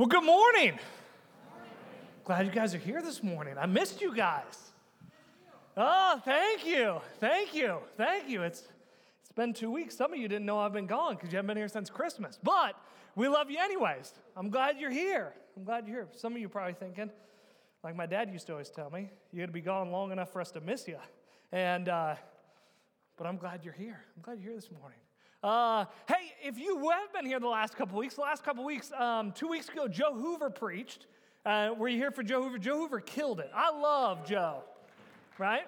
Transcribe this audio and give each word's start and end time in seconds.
Well, 0.00 0.08
good 0.08 0.24
morning. 0.24 0.78
Glad 2.24 2.46
you 2.46 2.52
guys 2.52 2.74
are 2.74 2.78
here 2.78 3.02
this 3.02 3.22
morning. 3.22 3.58
I 3.58 3.66
missed 3.66 4.00
you 4.00 4.16
guys. 4.16 4.70
Oh, 5.76 6.18
thank 6.24 6.64
you. 6.64 7.02
Thank 7.18 7.54
you. 7.54 7.76
Thank 7.98 8.26
you. 8.26 8.42
It's 8.42 8.62
it's 9.20 9.32
been 9.32 9.52
2 9.52 9.70
weeks. 9.70 9.94
Some 9.94 10.14
of 10.14 10.18
you 10.18 10.26
didn't 10.26 10.46
know 10.46 10.58
I've 10.58 10.72
been 10.72 10.86
gone 10.86 11.18
cuz 11.18 11.30
you 11.30 11.36
haven't 11.36 11.48
been 11.48 11.58
here 11.58 11.68
since 11.68 11.90
Christmas. 11.90 12.38
But 12.42 12.76
we 13.14 13.28
love 13.28 13.50
you 13.50 13.58
anyways. 13.58 14.14
I'm 14.38 14.48
glad 14.48 14.80
you're 14.80 14.90
here. 14.90 15.34
I'm 15.54 15.64
glad 15.64 15.86
you're 15.86 15.96
here. 15.96 16.08
Some 16.16 16.32
of 16.32 16.38
you 16.38 16.48
probably 16.48 16.72
thinking 16.72 17.10
like 17.84 17.94
my 17.94 18.06
dad 18.06 18.30
used 18.32 18.46
to 18.46 18.52
always 18.52 18.70
tell 18.70 18.88
me, 18.88 19.10
you're 19.32 19.40
going 19.40 19.50
to 19.50 19.52
be 19.52 19.60
gone 19.60 19.90
long 19.90 20.12
enough 20.12 20.32
for 20.32 20.40
us 20.40 20.50
to 20.52 20.62
miss 20.62 20.88
you. 20.88 20.96
And 21.52 21.90
uh, 21.90 22.14
but 23.18 23.26
I'm 23.26 23.36
glad 23.36 23.66
you're 23.66 23.74
here. 23.74 24.02
I'm 24.16 24.22
glad 24.22 24.38
you're 24.38 24.52
here 24.52 24.60
this 24.62 24.70
morning. 24.70 25.00
Uh, 25.42 25.86
hey, 26.06 26.34
if 26.46 26.58
you 26.58 26.90
have 26.90 27.10
been 27.14 27.24
here 27.24 27.40
the 27.40 27.48
last 27.48 27.74
couple 27.74 27.98
weeks, 27.98 28.14
the 28.16 28.20
last 28.20 28.44
couple 28.44 28.62
weeks, 28.62 28.92
um, 28.92 29.32
two 29.32 29.48
weeks 29.48 29.70
ago, 29.70 29.88
Joe 29.88 30.12
Hoover 30.12 30.50
preached. 30.50 31.06
Uh, 31.46 31.70
were 31.78 31.88
you 31.88 31.96
here 31.96 32.10
for 32.10 32.22
Joe 32.22 32.42
Hoover? 32.42 32.58
Joe 32.58 32.76
Hoover 32.76 33.00
killed 33.00 33.40
it. 33.40 33.50
I 33.54 33.70
love 33.70 34.26
Joe, 34.26 34.62
right? 35.38 35.66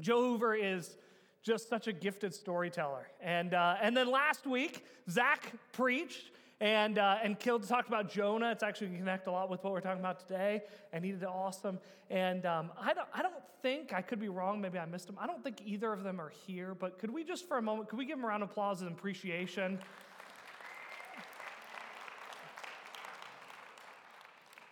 Joe 0.00 0.20
Hoover 0.20 0.54
is 0.54 0.96
just 1.42 1.68
such 1.68 1.88
a 1.88 1.92
gifted 1.92 2.32
storyteller. 2.32 3.08
And, 3.20 3.54
uh, 3.54 3.74
and 3.82 3.96
then 3.96 4.08
last 4.08 4.46
week, 4.46 4.84
Zach 5.10 5.52
preached 5.72 6.30
and, 6.60 6.98
uh, 6.98 7.18
and 7.22 7.38
killed, 7.38 7.66
talked 7.68 7.88
about 7.88 8.10
Jonah. 8.10 8.50
It's 8.50 8.62
actually 8.62 8.88
going 8.88 8.98
to 8.98 9.04
connect 9.04 9.26
a 9.26 9.30
lot 9.30 9.50
with 9.50 9.62
what 9.62 9.72
we're 9.72 9.80
talking 9.80 10.00
about 10.00 10.20
today. 10.20 10.62
And 10.92 11.04
he 11.04 11.12
did 11.12 11.24
awesome. 11.24 11.78
And 12.10 12.46
um, 12.46 12.70
I, 12.80 12.94
don't, 12.94 13.08
I 13.12 13.22
don't 13.22 13.34
think, 13.62 13.92
I 13.92 14.00
could 14.00 14.20
be 14.20 14.28
wrong, 14.28 14.60
maybe 14.60 14.78
I 14.78 14.86
missed 14.86 15.08
him. 15.08 15.16
I 15.20 15.26
don't 15.26 15.42
think 15.42 15.60
either 15.64 15.92
of 15.92 16.02
them 16.02 16.20
are 16.20 16.32
here, 16.46 16.74
but 16.74 16.98
could 16.98 17.10
we 17.10 17.24
just 17.24 17.46
for 17.46 17.58
a 17.58 17.62
moment, 17.62 17.88
could 17.88 17.98
we 17.98 18.06
give 18.06 18.16
them 18.16 18.24
a 18.24 18.28
round 18.28 18.42
of 18.42 18.50
applause 18.50 18.80
and 18.80 18.90
appreciation? 18.90 19.78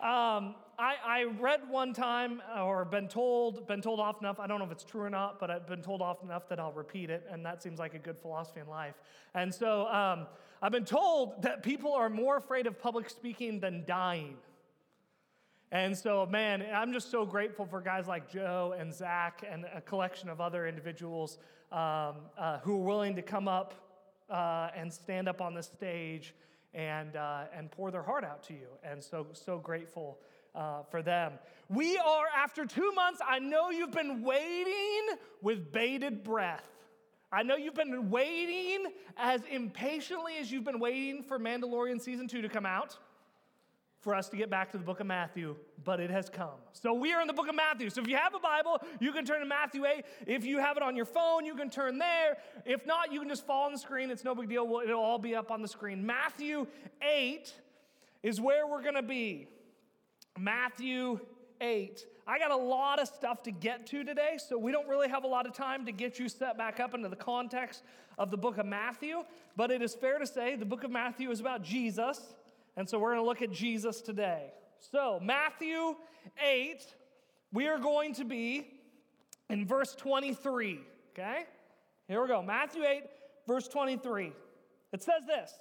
Um, 0.05 0.53
I, 0.77 0.93
I, 1.03 1.23
read 1.39 1.61
one 1.67 1.91
time 1.91 2.39
or 2.55 2.85
been 2.85 3.07
told, 3.07 3.65
been 3.65 3.81
told 3.81 3.99
often 3.99 4.25
enough, 4.25 4.39
I 4.39 4.45
don't 4.45 4.59
know 4.59 4.65
if 4.65 4.71
it's 4.71 4.83
true 4.83 5.01
or 5.01 5.09
not, 5.09 5.39
but 5.39 5.49
I've 5.49 5.65
been 5.65 5.81
told 5.81 6.03
often 6.03 6.29
enough 6.29 6.47
that 6.49 6.59
I'll 6.59 6.73
repeat 6.73 7.09
it, 7.09 7.25
and 7.31 7.43
that 7.43 7.63
seems 7.63 7.79
like 7.79 7.95
a 7.95 7.97
good 7.97 8.19
philosophy 8.19 8.59
in 8.59 8.67
life. 8.67 8.93
And 9.33 9.51
so 9.51 9.87
um, 9.87 10.27
I've 10.61 10.71
been 10.71 10.85
told 10.85 11.41
that 11.41 11.63
people 11.63 11.91
are 11.91 12.07
more 12.07 12.37
afraid 12.37 12.67
of 12.67 12.79
public 12.79 13.09
speaking 13.09 13.59
than 13.59 13.83
dying. 13.87 14.35
And 15.71 15.97
so, 15.97 16.27
man, 16.27 16.63
I'm 16.71 16.93
just 16.93 17.09
so 17.09 17.25
grateful 17.25 17.65
for 17.65 17.81
guys 17.81 18.05
like 18.05 18.29
Joe 18.29 18.75
and 18.77 18.93
Zach 18.93 19.43
and 19.49 19.65
a 19.73 19.81
collection 19.81 20.29
of 20.29 20.39
other 20.39 20.67
individuals 20.67 21.39
um, 21.71 22.17
uh, 22.37 22.59
who 22.61 22.75
are 22.75 22.85
willing 22.85 23.15
to 23.15 23.23
come 23.23 23.47
up 23.47 23.73
uh, 24.29 24.69
and 24.75 24.93
stand 24.93 25.27
up 25.27 25.41
on 25.41 25.55
the 25.55 25.63
stage 25.63 26.35
and, 26.75 27.15
uh, 27.15 27.45
and 27.55 27.71
pour 27.71 27.89
their 27.89 28.03
heart 28.03 28.23
out 28.23 28.43
to 28.43 28.53
you. 28.53 28.67
And 28.83 29.01
so, 29.03 29.25
so 29.31 29.57
grateful 29.57 30.19
uh, 30.53 30.83
for 30.83 31.01
them. 31.01 31.33
We 31.69 31.97
are, 31.97 32.25
after 32.35 32.65
two 32.65 32.91
months, 32.91 33.21
I 33.27 33.39
know 33.39 33.71
you've 33.71 33.91
been 33.91 34.21
waiting 34.21 35.07
with 35.41 35.71
bated 35.71 36.23
breath. 36.23 36.69
I 37.31 37.43
know 37.43 37.55
you've 37.55 37.75
been 37.75 38.09
waiting 38.09 38.85
as 39.17 39.41
impatiently 39.49 40.33
as 40.39 40.51
you've 40.51 40.63
been 40.63 40.79
waiting 40.79 41.23
for 41.23 41.39
Mandalorian 41.39 41.99
season 41.99 42.27
two 42.27 42.41
to 42.41 42.49
come 42.49 42.65
out 42.65 42.97
for 44.05 44.13
us 44.13 44.29
to 44.29 44.37
get 44.37 44.51
back 44.51 44.71
to 44.71 44.77
the 44.77 44.83
book 44.83 44.99
of 44.99 45.07
Matthew, 45.07 45.55
but 45.83 45.99
it 45.99 46.11
has 46.11 46.29
come. 46.29 46.59
So 46.73 46.93
we 46.93 47.11
are 47.11 47.21
in 47.21 47.27
the 47.27 47.33
book 47.33 47.49
of 47.49 47.55
Matthew. 47.55 47.89
So 47.89 48.01
if 48.01 48.07
you 48.07 48.15
have 48.15 48.35
a 48.35 48.39
Bible, 48.39 48.79
you 48.99 49.11
can 49.11 49.25
turn 49.25 49.39
to 49.39 49.47
Matthew 49.47 49.83
8. 49.83 50.05
If 50.27 50.45
you 50.45 50.59
have 50.59 50.77
it 50.77 50.83
on 50.83 50.95
your 50.95 51.05
phone, 51.05 51.43
you 51.43 51.55
can 51.55 51.71
turn 51.71 51.97
there. 51.97 52.37
If 52.65 52.85
not, 52.85 53.11
you 53.11 53.19
can 53.19 53.27
just 53.27 53.47
follow 53.47 53.65
on 53.65 53.71
the 53.71 53.79
screen. 53.79 54.11
It's 54.11 54.23
no 54.23 54.35
big 54.35 54.47
deal. 54.47 54.79
It'll 54.83 55.01
all 55.01 55.17
be 55.17 55.33
up 55.33 55.49
on 55.49 55.63
the 55.63 55.67
screen. 55.67 56.05
Matthew 56.05 56.67
8 57.01 57.51
is 58.21 58.39
where 58.39 58.67
we're 58.67 58.83
going 58.83 58.93
to 58.93 59.01
be. 59.01 59.47
Matthew 60.37 61.19
8. 61.59 62.05
I 62.27 62.37
got 62.37 62.51
a 62.51 62.55
lot 62.55 62.99
of 62.99 63.07
stuff 63.07 63.41
to 63.43 63.51
get 63.51 63.87
to 63.87 64.03
today, 64.03 64.37
so 64.37 64.55
we 64.55 64.71
don't 64.71 64.87
really 64.87 65.09
have 65.09 65.23
a 65.23 65.27
lot 65.27 65.47
of 65.47 65.53
time 65.53 65.83
to 65.87 65.91
get 65.91 66.19
you 66.19 66.29
set 66.29 66.59
back 66.59 66.79
up 66.79 66.93
into 66.93 67.09
the 67.09 67.15
context 67.15 67.81
of 68.19 68.29
the 68.29 68.37
book 68.37 68.59
of 68.59 68.67
Matthew. 68.67 69.23
But 69.55 69.71
it 69.71 69.81
is 69.81 69.95
fair 69.95 70.19
to 70.19 70.27
say 70.27 70.55
the 70.55 70.63
book 70.63 70.83
of 70.83 70.91
Matthew 70.91 71.31
is 71.31 71.39
about 71.39 71.63
Jesus 71.63 72.35
and 72.77 72.87
so 72.87 72.99
we're 72.99 73.13
going 73.13 73.21
to 73.21 73.27
look 73.27 73.41
at 73.41 73.51
Jesus 73.51 74.01
today. 74.01 74.51
So, 74.91 75.19
Matthew 75.21 75.95
8, 76.43 76.81
we 77.53 77.67
are 77.67 77.79
going 77.79 78.13
to 78.15 78.25
be 78.25 78.67
in 79.49 79.65
verse 79.65 79.95
23, 79.95 80.79
okay? 81.13 81.43
Here 82.07 82.21
we 82.21 82.27
go. 82.27 82.41
Matthew 82.41 82.83
8, 82.83 83.03
verse 83.47 83.67
23. 83.67 84.33
It 84.91 85.01
says 85.01 85.23
this 85.27 85.51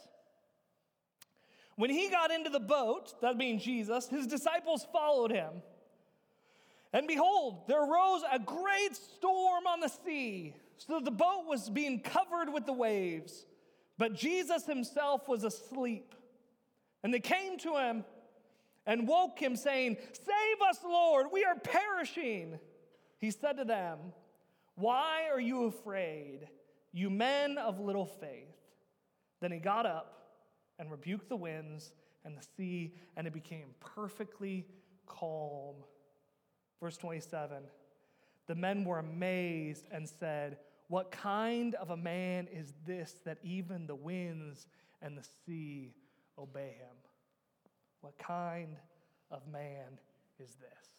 When 1.76 1.91
he 1.91 2.10
got 2.10 2.30
into 2.30 2.50
the 2.50 2.60
boat, 2.60 3.20
that 3.20 3.38
being 3.38 3.58
Jesus, 3.58 4.08
his 4.08 4.26
disciples 4.26 4.86
followed 4.92 5.31
him. 5.31 5.50
And 6.92 7.08
behold, 7.08 7.62
there 7.66 7.82
arose 7.82 8.22
a 8.31 8.38
great 8.38 8.94
storm 8.94 9.66
on 9.66 9.81
the 9.81 9.88
sea, 9.88 10.54
so 10.78 10.94
that 10.94 11.04
the 11.04 11.10
boat 11.10 11.44
was 11.46 11.69
being 11.69 12.00
covered 12.00 12.52
with 12.52 12.66
the 12.66 12.72
waves. 12.72 13.46
But 13.98 14.14
Jesus 14.14 14.66
himself 14.66 15.28
was 15.28 15.44
asleep. 15.44 16.14
And 17.04 17.12
they 17.12 17.20
came 17.20 17.59
to 17.59 17.76
him 17.76 18.04
and 18.87 19.06
woke 19.06 19.38
him, 19.38 19.56
saying, 19.56 19.98
Save 20.12 20.69
us, 20.69 20.78
Lord, 20.82 21.26
we 21.31 21.44
are 21.44 21.54
perishing. 21.54 22.59
He 23.19 23.31
said 23.31 23.59
to 23.59 23.65
them, 23.65 23.98
Why 24.75 25.28
are 25.31 25.41
you 25.41 25.64
afraid, 25.64 26.48
you 26.93 27.10
men 27.10 27.59
of 27.59 27.78
little 27.78 28.06
faith? 28.06 28.56
Then 29.41 29.53
he 29.53 29.59
got 29.59 29.84
up 29.84 30.31
and 30.78 30.91
rebuked 30.91 31.28
the 31.28 31.37
winds 31.37 31.93
and 32.25 32.37
the 32.38 32.47
sea, 32.56 32.94
and 33.16 33.26
it 33.26 33.34
became 33.34 33.75
perfectly 33.81 34.66
calm. 35.06 35.75
Verse 36.81 36.97
27 36.97 37.64
The 38.47 38.54
men 38.54 38.82
were 38.82 38.98
amazed 38.98 39.84
and 39.91 40.09
said, 40.09 40.56
What 40.88 41.10
kind 41.10 41.75
of 41.75 41.91
a 41.91 41.97
man 41.98 42.48
is 42.50 42.72
this 42.87 43.20
that 43.26 43.38
even 43.43 43.87
the 43.87 43.94
winds 43.94 44.66
and 45.03 45.19
the 45.19 45.26
sea 45.44 45.93
obey 46.38 46.76
him. 46.78 46.96
What 48.00 48.18
kind 48.18 48.76
of 49.30 49.46
man 49.50 49.98
is 50.38 50.54
this? 50.56 50.94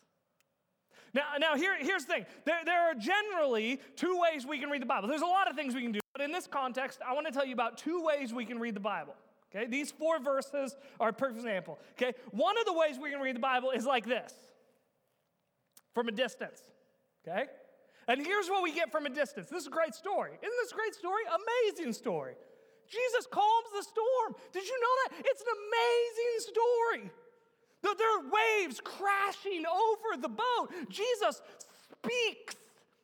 Now, 1.14 1.24
now 1.40 1.56
here, 1.56 1.76
here's 1.80 2.04
the 2.06 2.14
thing 2.14 2.26
there, 2.46 2.60
there 2.66 2.82
are 2.82 2.94
generally 2.94 3.80
two 3.96 4.20
ways 4.20 4.46
we 4.46 4.60
can 4.60 4.70
read 4.70 4.82
the 4.82 4.86
Bible. 4.86 5.08
There's 5.08 5.22
a 5.22 5.26
lot 5.26 5.50
of 5.50 5.56
things 5.56 5.74
we 5.74 5.82
can 5.82 5.94
do, 5.94 6.00
but 6.14 6.22
in 6.22 6.32
this 6.32 6.46
context, 6.46 7.00
I 7.08 7.14
want 7.14 7.26
to 7.28 7.32
tell 7.32 7.46
you 7.46 7.54
about 7.54 7.78
two 7.78 8.04
ways 8.04 8.34
we 8.34 8.46
can 8.46 8.60
read 8.60 8.76
the 8.76 8.82
Bible. 8.82 9.16
Okay, 9.56 9.68
these 9.68 9.92
four 9.92 10.20
verses 10.20 10.76
are 11.00 11.10
a 11.10 11.14
perfect 11.14 11.38
example. 11.38 11.80
Okay, 11.94 12.14
one 12.32 12.58
of 12.58 12.66
the 12.66 12.74
ways 12.74 12.98
we 13.02 13.12
can 13.12 13.22
read 13.22 13.36
the 13.36 13.42
Bible 13.42 13.72
is 13.72 13.86
like 13.86 14.06
this 14.06 14.34
from 15.94 16.10
a 16.10 16.12
distance. 16.12 16.60
Okay, 17.26 17.46
and 18.08 18.26
here's 18.26 18.50
what 18.50 18.62
we 18.62 18.74
get 18.74 18.92
from 18.92 19.06
a 19.06 19.10
distance. 19.10 19.48
This 19.48 19.62
is 19.62 19.68
a 19.68 19.72
great 19.72 19.96
story. 19.96 20.32
Isn't 20.32 20.58
this 20.62 20.72
a 20.74 20.76
great 20.76 20.96
story? 20.96 21.24
Amazing 21.70 21.94
story. 21.94 22.34
Jesus 22.90 23.28
calms 23.32 23.70
the 23.76 23.84
storm. 23.84 24.36
Did 24.54 24.66
you 24.66 24.80
know 24.80 24.96
that? 25.04 25.26
It's 25.26 25.42
an 25.42 25.48
amazing 25.68 26.54
story. 26.54 27.12
There 27.82 28.20
are 28.20 28.24
waves 28.32 28.82
crashing 28.84 29.64
over 29.66 30.22
the 30.22 30.30
boat. 30.30 30.90
Jesus 30.90 31.42
speaks. 31.92 32.56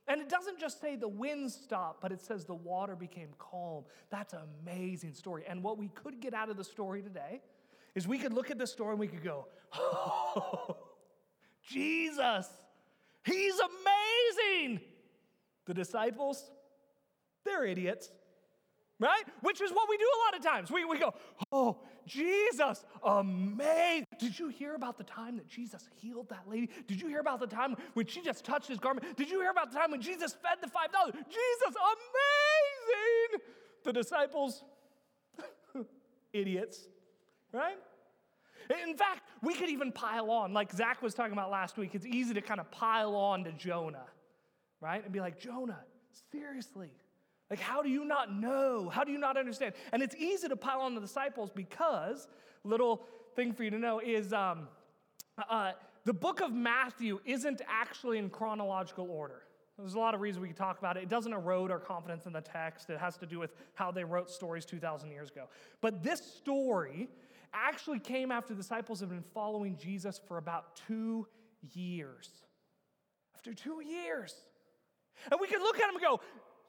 And 0.08 0.20
it 0.20 0.30
doesn't 0.30 0.60
just 0.60 0.82
say 0.82 0.96
the 0.96 1.08
wind 1.08 1.52
stopped, 1.52 2.02
but 2.02 2.12
it 2.12 2.20
says 2.20 2.46
the 2.46 2.56
water 2.56 2.96
became 2.96 3.30
calm. 3.38 3.84
That's 4.10 4.34
an 4.34 4.40
amazing 4.64 5.14
story. 5.14 5.44
And 5.48 5.64
what 5.64 5.78
we 5.78 5.90
could 5.90 6.20
get 6.20 6.34
out 6.34 6.50
of 6.50 6.58
the 6.58 6.64
story 6.64 7.02
today 7.02 7.42
is 7.96 8.08
we 8.08 8.18
could 8.18 8.34
look 8.34 8.50
at 8.52 8.58
the 8.58 8.68
story 8.68 8.92
and 8.92 9.00
we 9.00 9.08
could 9.08 9.24
go, 9.24 9.48
oh, 9.74 10.76
Jesus, 11.68 12.50
he's 13.24 13.56
amazing. 13.60 14.82
The 15.66 15.74
disciples, 15.74 16.50
they're 17.46 17.66
idiots 17.66 18.10
right? 19.02 19.24
Which 19.42 19.62
is 19.62 19.72
what 19.72 19.90
we 19.90 19.98
do 19.98 20.06
a 20.06 20.20
lot 20.26 20.38
of 20.40 20.46
times. 20.46 20.72
We, 20.72 20.86
we 20.86 21.00
go, 21.00 21.14
oh, 21.52 21.78
Jesus, 22.06 22.86
amazing. 23.04 24.06
Did 24.20 24.38
you 24.38 24.48
hear 24.50 24.76
about 24.76 24.98
the 24.98 25.04
time 25.04 25.38
that 25.38 25.48
Jesus 25.48 25.90
healed 25.96 26.30
that 26.30 26.44
lady? 26.48 26.70
Did 26.88 27.02
you 27.02 27.08
hear 27.08 27.20
about 27.20 27.40
the 27.40 27.48
time 27.48 27.76
when 27.96 28.06
she 28.06 28.22
just 28.22 28.46
touched 28.46 28.68
his 28.68 28.80
garment? 28.80 29.18
Did 29.18 29.30
you 29.30 29.42
hear 29.42 29.50
about 29.50 29.72
the 29.72 29.78
time 29.78 29.92
when 29.92 30.02
Jesus 30.02 30.34
fed 30.34 30.60
the 30.62 30.70
5,000? 30.70 31.14
Jesus, 31.14 31.76
amazing. 31.76 33.42
The 33.84 33.94
disciples, 33.94 34.64
idiots, 36.34 36.88
right? 37.52 37.78
In 38.88 38.96
fact, 38.96 39.24
we 39.42 39.56
could 39.56 39.70
even 39.70 39.92
pile 39.92 40.30
on, 40.30 40.54
like 40.54 40.72
Zach 40.72 41.02
was 41.02 41.16
talking 41.16 41.34
about 41.34 41.50
last 41.50 41.76
week. 41.76 41.96
It's 41.96 42.06
easy 42.06 42.36
to 42.36 42.42
kind 42.42 42.60
of 42.60 42.70
pile 42.70 43.16
on 43.16 43.44
to 43.46 43.52
Jonah, 43.54 44.06
right? 44.80 45.04
And 45.04 45.12
be 45.12 45.20
like, 45.20 45.40
Jonah, 45.40 45.80
seriously, 46.32 46.92
like, 47.52 47.60
how 47.60 47.84
do 47.84 47.90
you 47.90 48.06
not 48.06 48.34
know? 48.34 48.88
How 48.88 49.04
do 49.04 49.12
you 49.12 49.18
not 49.18 49.36
understand? 49.36 49.74
And 49.92 50.02
it's 50.02 50.16
easy 50.16 50.48
to 50.48 50.56
pile 50.56 50.80
on 50.80 50.96
the 50.96 51.02
disciples 51.02 51.52
because, 51.54 52.30
little 52.64 53.04
thing 53.36 53.52
for 53.52 53.66
you 53.66 53.70
to 53.72 53.78
know 53.78 54.00
is 54.00 54.32
um, 54.32 54.70
uh, 55.50 55.74
the 56.06 56.14
book 56.14 56.40
of 56.40 56.54
Matthew 56.54 57.20
isn't 57.26 57.62
actually 57.68 58.20
in 58.20 58.30
chronological 58.30 59.12
order. 59.12 59.42
There's 59.78 59.96
a 59.96 60.00
lot 60.00 60.16
of 60.16 60.22
reasons 60.22 60.42
we 60.42 60.48
can 60.48 60.56
talk 60.56 60.80
about 60.80 60.96
it. 60.96 61.04
It 61.04 61.10
doesn't 61.10 61.34
erode 61.34 61.72
our 61.72 61.80
confidence 61.80 62.26
in 62.26 62.32
the 62.32 62.42
text, 62.42 62.90
it 62.90 63.00
has 63.00 63.18
to 63.18 63.26
do 63.26 63.38
with 63.38 63.52
how 63.74 63.92
they 63.92 64.06
wrote 64.06 64.32
stories 64.32 64.64
2,000 64.66 65.12
years 65.12 65.30
ago. 65.30 65.50
But 65.82 66.04
this 66.04 66.22
story 66.22 67.10
actually 67.54 68.00
came 68.00 68.32
after 68.32 68.54
the 68.54 68.62
disciples 68.62 69.02
have 69.02 69.10
been 69.10 69.26
following 69.34 69.76
Jesus 69.76 70.22
for 70.26 70.38
about 70.38 70.78
two 70.88 71.28
years. 71.74 72.30
After 73.36 73.54
two 73.54 73.82
years. 73.84 74.36
And 75.30 75.40
we 75.40 75.48
can 75.48 75.60
look 75.62 75.76
at 75.76 75.88
them 75.88 75.96
and 75.96 76.02
go, 76.02 76.22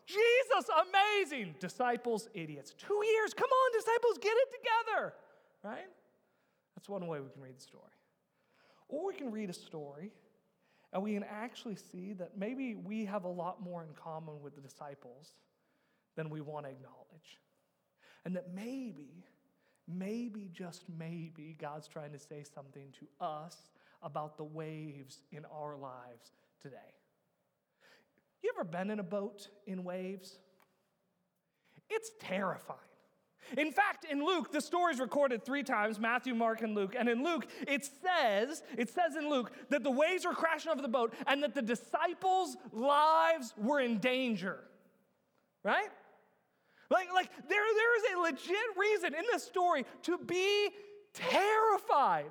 Jesus, 0.07 0.71
amazing. 0.89 1.55
Disciples, 1.61 2.29
idiots. 2.35 2.75
Two 2.77 3.01
years. 3.05 3.35
Come 3.35 3.49
on, 3.49 3.73
disciples, 3.73 4.19
get 4.21 4.33
it 4.37 4.49
together. 4.53 5.15
Right? 5.63 5.89
That's 6.77 6.89
one 6.89 7.07
way 7.07 7.21
we 7.21 7.29
can 7.31 7.43
read 7.43 7.57
the 7.57 7.63
story. 7.63 7.83
Or 8.89 9.07
we 9.07 9.15
can 9.15 9.31
read 9.31 9.51
a 9.51 9.55
story 9.55 10.13
and 10.93 11.03
we 11.03 11.15
can 11.15 11.25
actually 11.25 11.77
see 11.77 12.13
that 12.15 12.37
maybe 12.37 12.75
we 12.75 13.05
have 13.07 13.25
a 13.25 13.29
lot 13.29 13.63
more 13.63 13.83
in 13.83 13.95
common 13.95 14.43
with 14.43 14.55
the 14.55 14.61
disciples 14.61 15.35
than 16.17 16.29
we 16.29 16.41
want 16.41 16.67
to 16.67 16.71
acknowledge. 16.71 17.41
And 18.25 18.37
that 18.37 18.55
maybe, 18.55 19.25
maybe, 19.89 20.51
just 20.53 20.85
maybe, 20.99 21.57
God's 21.59 21.89
trying 21.89 22.13
to 22.13 22.19
say 22.19 22.45
something 22.55 22.93
to 23.01 23.25
us 23.25 23.57
about 24.03 24.37
the 24.37 24.45
waves 24.45 25.23
in 25.33 25.45
our 25.47 25.77
lives 25.77 26.33
today. 26.61 26.77
You 28.43 28.53
ever 28.57 28.65
been 28.65 28.91
in 28.91 28.99
a 28.99 29.05
boat 29.05 29.49
in 29.67 29.85
waves? 29.85 30.39
It's 31.89 32.11
terrifying. 32.21 32.79
In 33.57 33.71
fact, 33.71 34.07
in 34.11 34.25
Luke, 34.25 34.51
the 34.51 34.61
story 34.61 34.95
is 34.95 35.01
recorded 35.01 35.45
three 35.45 35.63
times 35.63 35.99
Matthew, 35.99 36.35
Mark, 36.35 36.63
and 36.63 36.75
Luke. 36.75 36.95
And 36.99 37.09
in 37.09 37.23
Luke, 37.23 37.47
it 37.67 37.85
says, 37.85 38.63
it 38.79 38.89
says 38.89 39.17
in 39.17 39.29
Luke 39.29 39.53
that 39.69 39.83
the 39.83 39.91
waves 39.91 40.25
were 40.25 40.33
crashing 40.33 40.73
over 40.73 40.81
the 40.81 40.89
boat 40.89 41.13
and 41.27 41.43
that 41.43 41.55
the 41.55 41.63
disciples' 41.63 42.57
lives 42.73 43.53
were 43.57 43.81
in 43.81 43.99
danger. 43.99 44.61
Right? 45.65 45.89
Like, 46.91 47.13
like 47.13 47.31
there, 47.49 47.63
there 47.75 47.97
is 47.97 48.05
a 48.15 48.21
legit 48.21 48.77
reason 48.77 49.15
in 49.15 49.25
this 49.31 49.45
story 49.45 49.85
to 50.03 50.19
be 50.19 50.71
terrified. 51.15 52.31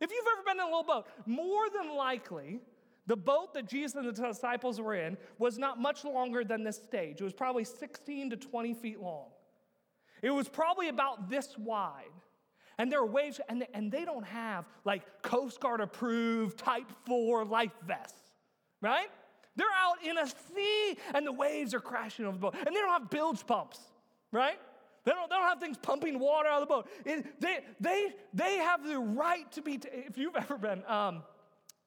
If 0.00 0.10
you've 0.10 0.26
ever 0.32 0.42
been 0.44 0.60
in 0.60 0.62
a 0.62 0.66
little 0.66 0.84
boat, 0.84 1.06
more 1.26 1.68
than 1.70 1.96
likely, 1.96 2.60
the 3.08 3.16
boat 3.16 3.54
that 3.54 3.66
Jesus 3.66 3.96
and 3.96 4.06
the 4.06 4.12
disciples 4.12 4.80
were 4.80 4.94
in 4.94 5.16
was 5.38 5.58
not 5.58 5.80
much 5.80 6.04
longer 6.04 6.44
than 6.44 6.62
this 6.62 6.76
stage. 6.76 7.20
It 7.20 7.24
was 7.24 7.32
probably 7.32 7.64
16 7.64 8.30
to 8.30 8.36
20 8.36 8.74
feet 8.74 9.00
long. 9.00 9.28
It 10.22 10.30
was 10.30 10.46
probably 10.46 10.88
about 10.88 11.30
this 11.30 11.56
wide. 11.56 12.04
And 12.76 12.92
there 12.92 13.00
are 13.00 13.06
waves, 13.06 13.40
and 13.48 13.62
they, 13.62 13.68
and 13.72 13.90
they 13.90 14.04
don't 14.04 14.26
have 14.26 14.66
like 14.84 15.22
Coast 15.22 15.58
Guard 15.58 15.80
approved 15.80 16.58
Type 16.58 16.86
4 17.06 17.46
life 17.46 17.72
vests, 17.86 18.30
right? 18.82 19.08
They're 19.56 19.66
out 19.76 20.04
in 20.04 20.18
a 20.18 20.26
sea, 20.26 20.98
and 21.14 21.26
the 21.26 21.32
waves 21.32 21.72
are 21.72 21.80
crashing 21.80 22.26
over 22.26 22.36
the 22.36 22.40
boat. 22.40 22.54
And 22.54 22.76
they 22.76 22.80
don't 22.80 22.90
have 22.90 23.08
bilge 23.08 23.44
pumps, 23.46 23.80
right? 24.32 24.60
They 25.04 25.12
don't, 25.12 25.30
they 25.30 25.36
don't 25.36 25.48
have 25.48 25.60
things 25.60 25.78
pumping 25.78 26.18
water 26.18 26.48
out 26.48 26.62
of 26.62 26.68
the 26.68 26.74
boat. 26.74 26.88
It, 27.06 27.40
they, 27.40 27.60
they, 27.80 28.08
they 28.34 28.56
have 28.58 28.86
the 28.86 28.98
right 28.98 29.50
to 29.52 29.62
be, 29.62 29.78
t- 29.78 29.88
if 29.90 30.18
you've 30.18 30.36
ever 30.36 30.58
been, 30.58 30.84
um, 30.86 31.22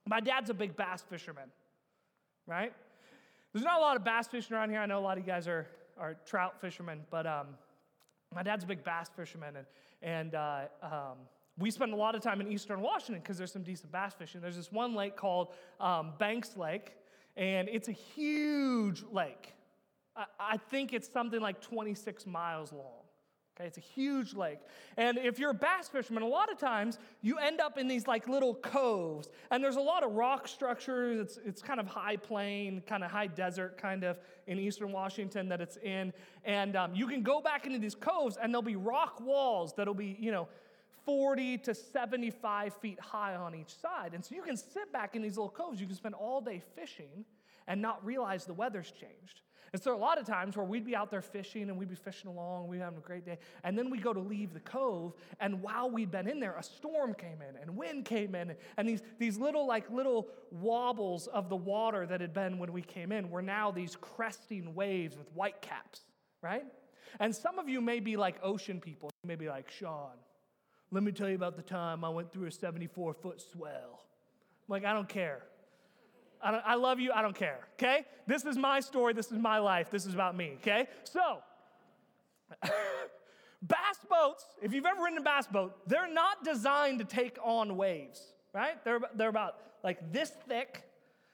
my 0.07 0.19
dad's 0.19 0.49
a 0.49 0.53
big 0.53 0.75
bass 0.75 1.03
fisherman, 1.09 1.49
right? 2.47 2.73
There's 3.53 3.65
not 3.65 3.79
a 3.79 3.81
lot 3.81 3.95
of 3.97 4.03
bass 4.03 4.27
fishing 4.27 4.55
around 4.55 4.69
here. 4.69 4.79
I 4.79 4.85
know 4.85 4.99
a 4.99 5.01
lot 5.01 5.17
of 5.17 5.25
you 5.25 5.31
guys 5.31 5.47
are, 5.47 5.67
are 5.99 6.15
trout 6.25 6.59
fishermen, 6.59 7.01
but 7.09 7.27
um, 7.27 7.47
my 8.33 8.43
dad's 8.43 8.63
a 8.63 8.67
big 8.67 8.83
bass 8.83 9.09
fisherman, 9.15 9.55
and, 9.57 9.65
and 10.01 10.35
uh, 10.35 10.61
um, 10.81 11.17
we 11.57 11.69
spend 11.69 11.93
a 11.93 11.95
lot 11.95 12.15
of 12.15 12.21
time 12.21 12.41
in 12.41 12.51
eastern 12.51 12.81
Washington 12.81 13.21
because 13.21 13.37
there's 13.37 13.51
some 13.51 13.63
decent 13.63 13.91
bass 13.91 14.13
fishing. 14.13 14.41
There's 14.41 14.55
this 14.55 14.71
one 14.71 14.95
lake 14.95 15.15
called 15.15 15.49
um, 15.79 16.13
Banks 16.17 16.55
Lake, 16.55 16.93
and 17.35 17.67
it's 17.69 17.89
a 17.89 17.93
huge 17.93 19.03
lake. 19.11 19.53
I, 20.15 20.25
I 20.39 20.57
think 20.57 20.93
it's 20.93 21.11
something 21.11 21.41
like 21.41 21.61
26 21.61 22.25
miles 22.25 22.71
long. 22.71 23.00
Okay, 23.61 23.67
it's 23.67 23.77
a 23.77 23.81
huge 23.81 24.33
lake. 24.33 24.57
And 24.97 25.19
if 25.19 25.37
you're 25.37 25.51
a 25.51 25.53
bass 25.53 25.87
fisherman, 25.87 26.23
a 26.23 26.27
lot 26.27 26.51
of 26.51 26.57
times 26.57 26.97
you 27.21 27.37
end 27.37 27.59
up 27.59 27.77
in 27.77 27.87
these 27.87 28.07
like 28.07 28.27
little 28.27 28.55
coves, 28.55 29.29
and 29.51 29.63
there's 29.63 29.75
a 29.75 29.81
lot 29.81 30.03
of 30.03 30.13
rock 30.13 30.47
structures. 30.47 31.19
It's, 31.19 31.39
it's 31.45 31.61
kind 31.61 31.79
of 31.79 31.85
high 31.85 32.17
plain, 32.17 32.81
kind 32.87 33.03
of 33.03 33.11
high 33.11 33.27
desert, 33.27 33.77
kind 33.77 34.03
of 34.03 34.17
in 34.47 34.57
eastern 34.57 34.91
Washington 34.91 35.47
that 35.49 35.61
it's 35.61 35.77
in. 35.77 36.11
And 36.43 36.75
um, 36.75 36.95
you 36.95 37.05
can 37.05 37.21
go 37.21 37.39
back 37.39 37.67
into 37.67 37.77
these 37.77 37.93
coves, 37.93 38.35
and 38.41 38.51
there'll 38.51 38.63
be 38.63 38.75
rock 38.75 39.21
walls 39.21 39.73
that'll 39.75 39.93
be, 39.93 40.17
you 40.19 40.31
know, 40.31 40.47
40 41.05 41.59
to 41.59 41.75
75 41.75 42.73
feet 42.77 42.99
high 42.99 43.35
on 43.35 43.53
each 43.53 43.75
side. 43.75 44.13
And 44.15 44.25
so 44.25 44.33
you 44.33 44.41
can 44.41 44.57
sit 44.57 44.91
back 44.91 45.15
in 45.15 45.21
these 45.21 45.37
little 45.37 45.49
coves, 45.49 45.79
you 45.79 45.85
can 45.85 45.95
spend 45.95 46.15
all 46.15 46.41
day 46.41 46.63
fishing 46.75 47.25
and 47.67 47.79
not 47.79 48.03
realize 48.03 48.45
the 48.45 48.53
weather's 48.53 48.89
changed. 48.91 49.41
And 49.73 49.81
so 49.81 49.95
a 49.95 49.97
lot 49.97 50.17
of 50.17 50.25
times 50.25 50.57
where 50.57 50.65
we'd 50.65 50.85
be 50.85 50.97
out 50.97 51.09
there 51.09 51.21
fishing 51.21 51.69
and 51.69 51.77
we'd 51.77 51.89
be 51.89 51.95
fishing 51.95 52.29
along, 52.29 52.67
we'd 52.67 52.79
having 52.79 52.97
a 52.97 53.01
great 53.01 53.25
day, 53.25 53.37
and 53.63 53.77
then 53.77 53.89
we 53.89 53.99
go 53.99 54.11
to 54.11 54.19
leave 54.19 54.53
the 54.53 54.59
cove, 54.59 55.13
and 55.39 55.61
while 55.61 55.89
we'd 55.89 56.11
been 56.11 56.27
in 56.27 56.41
there, 56.41 56.55
a 56.57 56.63
storm 56.63 57.13
came 57.13 57.41
in 57.41 57.55
and 57.61 57.77
wind 57.77 58.03
came 58.03 58.35
in, 58.35 58.53
and 58.75 58.87
these, 58.87 59.01
these 59.17 59.37
little 59.37 59.65
like 59.65 59.89
little 59.89 60.27
wobbles 60.51 61.27
of 61.27 61.47
the 61.47 61.55
water 61.55 62.05
that 62.05 62.19
had 62.19 62.33
been 62.33 62.59
when 62.59 62.73
we 62.73 62.81
came 62.81 63.13
in 63.13 63.29
were 63.29 63.41
now 63.41 63.71
these 63.71 63.95
cresting 63.95 64.75
waves 64.75 65.17
with 65.17 65.31
white 65.33 65.61
caps, 65.61 66.01
right? 66.41 66.65
And 67.21 67.33
some 67.33 67.57
of 67.57 67.69
you 67.69 67.79
may 67.79 68.01
be 68.01 68.17
like 68.17 68.35
ocean 68.43 68.81
people. 68.81 69.09
You 69.23 69.27
may 69.27 69.35
be 69.35 69.47
like, 69.47 69.71
Sean, 69.71 70.11
let 70.91 71.03
me 71.03 71.13
tell 71.13 71.29
you 71.29 71.35
about 71.35 71.55
the 71.55 71.61
time 71.61 72.03
I 72.03 72.09
went 72.09 72.33
through 72.33 72.47
a 72.47 72.51
74 72.51 73.13
foot 73.13 73.41
swell. 73.41 74.03
I'm 74.67 74.67
like, 74.67 74.83
I 74.83 74.93
don't 74.93 75.09
care. 75.09 75.43
I, 76.43 76.51
I 76.65 76.75
love 76.75 76.99
you. 76.99 77.11
I 77.11 77.21
don't 77.21 77.35
care. 77.35 77.59
Okay? 77.73 78.05
This 78.27 78.45
is 78.45 78.57
my 78.57 78.79
story. 78.79 79.13
This 79.13 79.31
is 79.31 79.37
my 79.37 79.59
life. 79.59 79.89
This 79.89 80.05
is 80.05 80.13
about 80.13 80.35
me. 80.35 80.53
Okay? 80.61 80.87
So, 81.03 81.37
bass 83.61 83.97
boats, 84.09 84.45
if 84.61 84.73
you've 84.73 84.85
ever 84.85 85.01
ridden 85.03 85.17
a 85.17 85.21
bass 85.21 85.47
boat, 85.47 85.87
they're 85.87 86.11
not 86.11 86.43
designed 86.43 86.99
to 86.99 87.05
take 87.05 87.37
on 87.43 87.77
waves, 87.77 88.33
right? 88.53 88.83
They're, 88.83 88.99
they're 89.15 89.29
about 89.29 89.55
like 89.83 90.11
this 90.11 90.31
thick. 90.47 90.83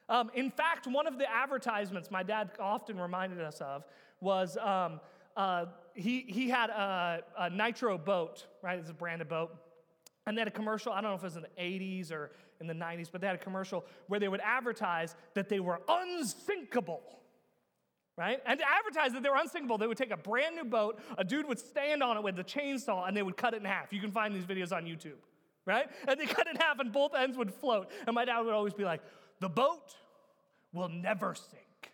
Um, 0.10 0.32
in 0.34 0.52
fact, 0.52 0.88
one 0.88 1.08
of 1.08 1.18
the 1.18 1.30
advertisements 1.30 2.12
my 2.12 2.24
dad 2.24 2.52
often 2.60 3.00
reminded 3.00 3.42
us 3.42 3.60
of 3.62 3.84
was 4.22 4.58
um, 4.58 5.00
uh, 5.36 5.66
he, 5.94 6.26
he 6.28 6.50
had 6.50 6.70
a, 6.70 7.24
a 7.38 7.50
nitro 7.50 7.98
boat, 7.98 8.46
right? 8.62 8.80
It's 8.80 8.90
a 8.90 8.94
branded 8.94 9.30
boat. 9.30 9.56
And 10.26 10.38
they 10.38 10.42
had 10.42 10.48
a 10.48 10.52
commercial, 10.52 10.92
I 10.92 11.02
don't 11.02 11.12
know 11.12 11.16
if 11.16 11.22
it 11.22 11.26
was 11.26 11.38
in 11.38 11.44
the 11.44 11.62
80s 11.62 12.12
or 12.12 12.32
in 12.60 12.68
the 12.68 12.74
90s, 12.74 13.10
but 13.12 13.22
they 13.22 13.28
had 13.28 13.36
a 13.36 13.40
commercial 13.40 13.86
where 14.08 14.20
they 14.20 14.28
would 14.28 14.42
advertise 14.42 15.16
that 15.34 15.50
they 15.50 15.60
were 15.60 15.82
unsinkable. 15.88 17.02
Right? 18.18 18.40
And 18.48 18.60
to 18.60 18.66
advertise 18.68 19.14
that 19.14 19.22
they 19.22 19.30
were 19.30 19.38
unsinkable, 19.38 19.78
they 19.78 19.86
would 19.86 19.98
take 19.98 20.10
a 20.10 20.18
brand 20.18 20.56
new 20.56 20.64
boat, 20.64 21.00
a 21.20 21.24
dude 21.24 21.48
would 21.48 21.60
stand 21.60 22.02
on 22.02 22.18
it 22.18 22.24
with 22.24 22.40
a 22.40 22.44
chainsaw, 22.44 23.08
and 23.08 23.16
they 23.16 23.22
would 23.22 23.38
cut 23.38 23.54
it 23.54 23.58
in 23.58 23.66
half. 23.66 23.94
You 23.94 24.02
can 24.02 24.12
find 24.12 24.36
these 24.36 24.46
videos 24.46 24.76
on 24.76 24.86
YouTube, 24.86 25.20
right? 25.68 25.88
And 26.08 26.20
they 26.20 26.26
cut 26.26 26.48
it 26.48 26.56
in 26.56 26.62
half, 26.62 26.80
and 26.80 26.92
both 26.92 27.14
ends 27.14 27.38
would 27.38 27.54
float. 27.54 27.92
And 28.08 28.16
my 28.16 28.26
dad 28.26 28.40
would 28.40 28.54
always 28.54 28.74
be 28.74 28.86
like, 28.86 29.02
The 29.40 29.50
boat 29.50 29.94
will 30.74 30.90
never 30.90 31.36
sink. 31.36 31.92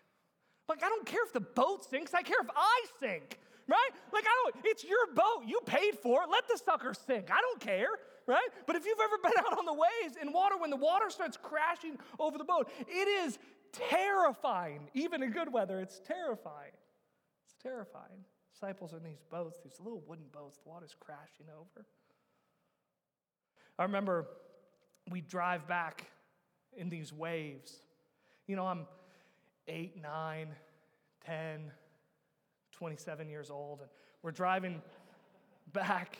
Like, 0.66 0.82
I 0.82 0.88
don't 0.88 1.04
care 1.04 1.22
if 1.24 1.32
the 1.34 1.40
boat 1.40 1.84
sinks, 1.90 2.14
I 2.14 2.22
care 2.22 2.40
if 2.40 2.48
I 2.56 2.84
sink, 3.00 3.38
right? 3.68 3.90
Like, 4.12 4.24
I 4.26 4.50
don't, 4.52 4.64
it's 4.64 4.82
your 4.82 5.12
boat. 5.14 5.42
You 5.46 5.60
paid 5.66 5.98
for 6.02 6.22
it. 6.22 6.30
Let 6.30 6.48
the 6.48 6.56
sucker 6.56 6.94
sink. 6.94 7.30
I 7.30 7.40
don't 7.42 7.60
care 7.60 7.90
right? 8.26 8.48
But 8.66 8.76
if 8.76 8.84
you've 8.84 8.98
ever 9.00 9.16
been 9.22 9.38
out 9.38 9.58
on 9.58 9.64
the 9.64 9.72
waves 9.72 10.16
in 10.20 10.32
water, 10.32 10.56
when 10.58 10.70
the 10.70 10.76
water 10.76 11.10
starts 11.10 11.36
crashing 11.36 11.98
over 12.18 12.38
the 12.38 12.44
boat, 12.44 12.70
it 12.88 13.08
is 13.08 13.38
terrifying. 13.72 14.88
Even 14.94 15.22
in 15.22 15.30
good 15.30 15.52
weather, 15.52 15.80
it's 15.80 16.00
terrifying. 16.00 16.72
It's 17.44 17.56
terrifying. 17.62 18.24
Disciples 18.52 18.92
in 18.92 19.02
these 19.02 19.20
boats, 19.30 19.60
these 19.64 19.80
little 19.80 20.02
wooden 20.06 20.26
boats, 20.32 20.58
the 20.62 20.68
water's 20.68 20.94
crashing 20.98 21.46
over. 21.52 21.86
I 23.78 23.82
remember 23.82 24.26
we 25.10 25.20
drive 25.20 25.66
back 25.66 26.06
in 26.76 26.88
these 26.88 27.12
waves. 27.12 27.76
You 28.46 28.56
know, 28.56 28.66
I'm 28.66 28.86
eight, 29.66 30.00
nine, 30.00 30.48
10, 31.26 31.72
27 32.72 33.28
years 33.28 33.50
old, 33.50 33.80
and 33.80 33.88
we're 34.22 34.30
driving 34.30 34.82
back 35.72 36.18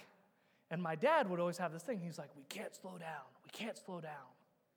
and 0.71 0.83
my 0.83 0.94
dad 0.94 1.28
would 1.28 1.40
always 1.40 1.59
have 1.59 1.73
this 1.73 1.83
thing. 1.83 2.00
He's 2.00 2.18
like, 2.18 2.30
we 2.37 2.44
can't 2.49 2.75
slow 2.75 2.99
down. 2.99 3.25
We 3.44 3.50
can't 3.50 3.78
slow 3.78 4.00
down. 4.00 4.34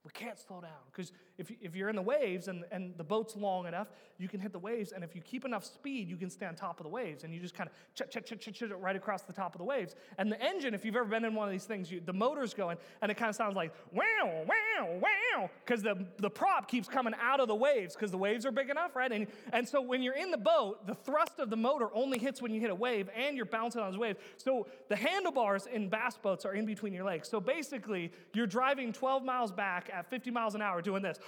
We 0.07 0.13
can't 0.13 0.39
slow 0.39 0.61
down. 0.61 0.71
Because 0.89 1.11
if, 1.37 1.51
if 1.61 1.75
you're 1.75 1.89
in 1.89 1.97
the 1.97 2.01
waves 2.01 2.47
and, 2.47 2.63
and 2.71 2.97
the 2.97 3.03
boat's 3.03 3.35
long 3.35 3.67
enough, 3.67 3.89
you 4.17 4.29
can 4.29 4.39
hit 4.39 4.53
the 4.53 4.59
waves. 4.59 4.93
And 4.93 5.03
if 5.03 5.13
you 5.13 5.21
keep 5.21 5.43
enough 5.43 5.65
speed, 5.65 6.07
you 6.07 6.15
can 6.15 6.29
stay 6.29 6.45
on 6.45 6.55
top 6.55 6.79
of 6.79 6.85
the 6.85 6.89
waves. 6.89 7.25
And 7.25 7.33
you 7.33 7.41
just 7.41 7.53
kind 7.53 7.69
of 7.69 7.75
ch 7.93 8.09
ch 8.09 8.23
ch 8.23 8.39
ch 8.39 8.57
ch 8.57 8.63
right 8.79 8.95
across 8.95 9.23
the 9.23 9.33
top 9.33 9.53
of 9.53 9.59
the 9.59 9.65
waves. 9.65 9.95
And 10.17 10.31
the 10.31 10.41
engine, 10.41 10.73
if 10.73 10.85
you've 10.85 10.95
ever 10.95 11.09
been 11.09 11.25
in 11.25 11.35
one 11.35 11.45
of 11.45 11.51
these 11.51 11.65
things, 11.65 11.91
you, 11.91 11.99
the 11.99 12.13
motor's 12.13 12.53
going, 12.53 12.77
and 13.01 13.11
it 13.11 13.15
kind 13.15 13.29
of 13.29 13.35
sounds 13.35 13.57
like 13.57 13.73
wow, 13.91 14.45
wow, 14.47 14.97
wow, 15.01 15.49
because 15.65 15.83
the, 15.83 16.07
the 16.19 16.29
prop 16.29 16.69
keeps 16.69 16.87
coming 16.87 17.13
out 17.21 17.41
of 17.41 17.49
the 17.49 17.55
waves 17.55 17.95
because 17.95 18.11
the 18.11 18.17
waves 18.17 18.45
are 18.45 18.51
big 18.51 18.69
enough, 18.69 18.95
right? 18.95 19.11
And, 19.11 19.27
and 19.51 19.67
so 19.67 19.81
when 19.81 20.01
you're 20.01 20.15
in 20.15 20.31
the 20.31 20.37
boat, 20.37 20.87
the 20.87 20.95
thrust 20.95 21.39
of 21.39 21.49
the 21.49 21.57
motor 21.57 21.89
only 21.93 22.17
hits 22.17 22.41
when 22.41 22.53
you 22.53 22.61
hit 22.61 22.69
a 22.69 22.75
wave, 22.75 23.09
and 23.13 23.35
you're 23.35 23.45
bouncing 23.45 23.81
on 23.81 23.91
those 23.91 23.99
waves. 23.99 24.19
So 24.37 24.67
the 24.87 24.95
handlebars 24.95 25.67
in 25.67 25.89
bass 25.89 26.17
boats 26.17 26.45
are 26.45 26.53
in 26.53 26.65
between 26.65 26.93
your 26.93 27.03
legs. 27.03 27.27
So 27.27 27.41
basically, 27.41 28.13
you're 28.33 28.47
driving 28.47 28.93
12 28.93 29.23
miles 29.25 29.51
back 29.51 29.91
at 29.97 30.09
50 30.09 30.31
miles 30.31 30.55
an 30.55 30.61
hour 30.61 30.81
doing 30.81 31.01
this. 31.01 31.19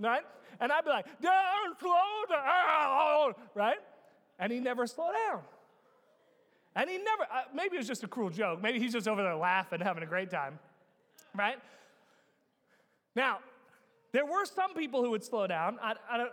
Right? 0.00 0.22
And 0.60 0.72
I'd 0.72 0.84
be 0.84 0.90
like, 0.90 1.06
don't 1.20 1.78
slow 1.78 2.24
down. 2.30 3.34
Right? 3.54 3.78
And 4.38 4.52
he 4.52 4.60
never 4.60 4.86
slowed 4.86 5.14
down. 5.28 5.40
And 6.74 6.88
he 6.88 6.96
never, 6.96 7.24
uh, 7.24 7.42
maybe 7.54 7.76
it 7.76 7.80
was 7.80 7.86
just 7.86 8.02
a 8.02 8.08
cruel 8.08 8.30
joke. 8.30 8.62
Maybe 8.62 8.78
he's 8.78 8.92
just 8.92 9.06
over 9.06 9.22
there 9.22 9.36
laughing, 9.36 9.80
having 9.80 10.02
a 10.02 10.06
great 10.06 10.30
time. 10.30 10.58
Right? 11.36 11.58
Now, 13.14 13.40
there 14.12 14.24
were 14.24 14.46
some 14.46 14.72
people 14.74 15.02
who 15.02 15.10
would 15.10 15.22
slow 15.22 15.46
down. 15.46 15.78
I, 15.82 15.94
I, 16.10 16.16
don't, 16.16 16.32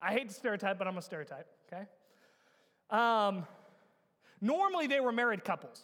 I 0.00 0.12
hate 0.12 0.28
to 0.28 0.34
stereotype, 0.34 0.78
but 0.78 0.86
I'm 0.86 0.96
a 0.96 1.02
stereotype, 1.02 1.46
okay? 1.70 1.86
Um, 2.88 3.46
normally, 4.40 4.86
they 4.86 5.00
were 5.00 5.12
married 5.12 5.44
couples. 5.44 5.82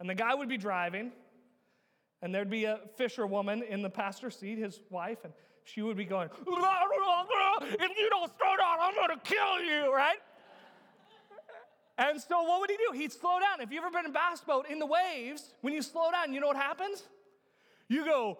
And 0.00 0.08
the 0.08 0.14
guy 0.14 0.34
would 0.34 0.48
be 0.48 0.56
driving, 0.56 1.12
and 2.22 2.34
there'd 2.34 2.50
be 2.50 2.64
a 2.64 2.80
fisherwoman 2.96 3.62
in 3.62 3.82
the 3.82 3.90
passenger 3.90 4.30
seat, 4.30 4.58
his 4.58 4.80
wife, 4.88 5.18
and 5.24 5.32
she 5.64 5.82
would 5.82 5.96
be 5.96 6.06
going, 6.06 6.30
If 7.78 7.98
you 7.98 8.08
don't 8.08 8.32
slow 8.38 8.56
down, 8.58 8.78
I'm 8.80 8.94
gonna 8.94 9.20
kill 9.22 9.62
you, 9.62 9.94
right? 9.94 10.18
And 11.98 12.18
so 12.18 12.42
what 12.42 12.60
would 12.60 12.70
he 12.70 12.78
do? 12.78 12.98
He'd 12.98 13.12
slow 13.12 13.38
down. 13.38 13.60
If 13.60 13.70
you've 13.70 13.84
ever 13.84 13.92
been 13.92 14.06
in 14.06 14.10
a 14.10 14.14
bass 14.14 14.40
boat 14.40 14.66
in 14.70 14.78
the 14.78 14.86
waves, 14.86 15.52
when 15.60 15.74
you 15.74 15.82
slow 15.82 16.10
down, 16.10 16.32
you 16.32 16.40
know 16.40 16.46
what 16.46 16.56
happens? 16.56 17.02
You 17.88 18.06
go. 18.06 18.38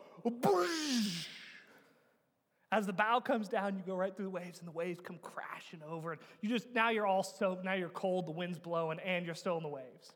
As 2.73 2.87
the 2.87 2.93
bow 2.93 3.21
comes 3.21 3.49
down, 3.49 3.77
you 3.77 3.83
go 3.85 3.97
right 3.97 4.17
through 4.17 4.27
the 4.27 4.31
waves, 4.31 4.61
and 4.61 4.69
the 4.69 4.73
waves 4.73 5.01
come 5.03 5.19
crashing 5.21 5.81
over. 5.87 6.13
And 6.13 6.21
you 6.41 6.49
just 6.49 6.73
now 6.73 6.89
you're 6.89 7.07
all 7.07 7.23
soaked, 7.23 7.65
now 7.65 7.75
you're 7.75 7.91
cold, 7.91 8.27
the 8.27 8.33
wind's 8.33 8.59
blowing, 8.59 8.99
and 9.01 9.27
you're 9.27 9.35
still 9.35 9.59
in 9.59 9.63
the 9.63 9.69
waves. 9.69 10.13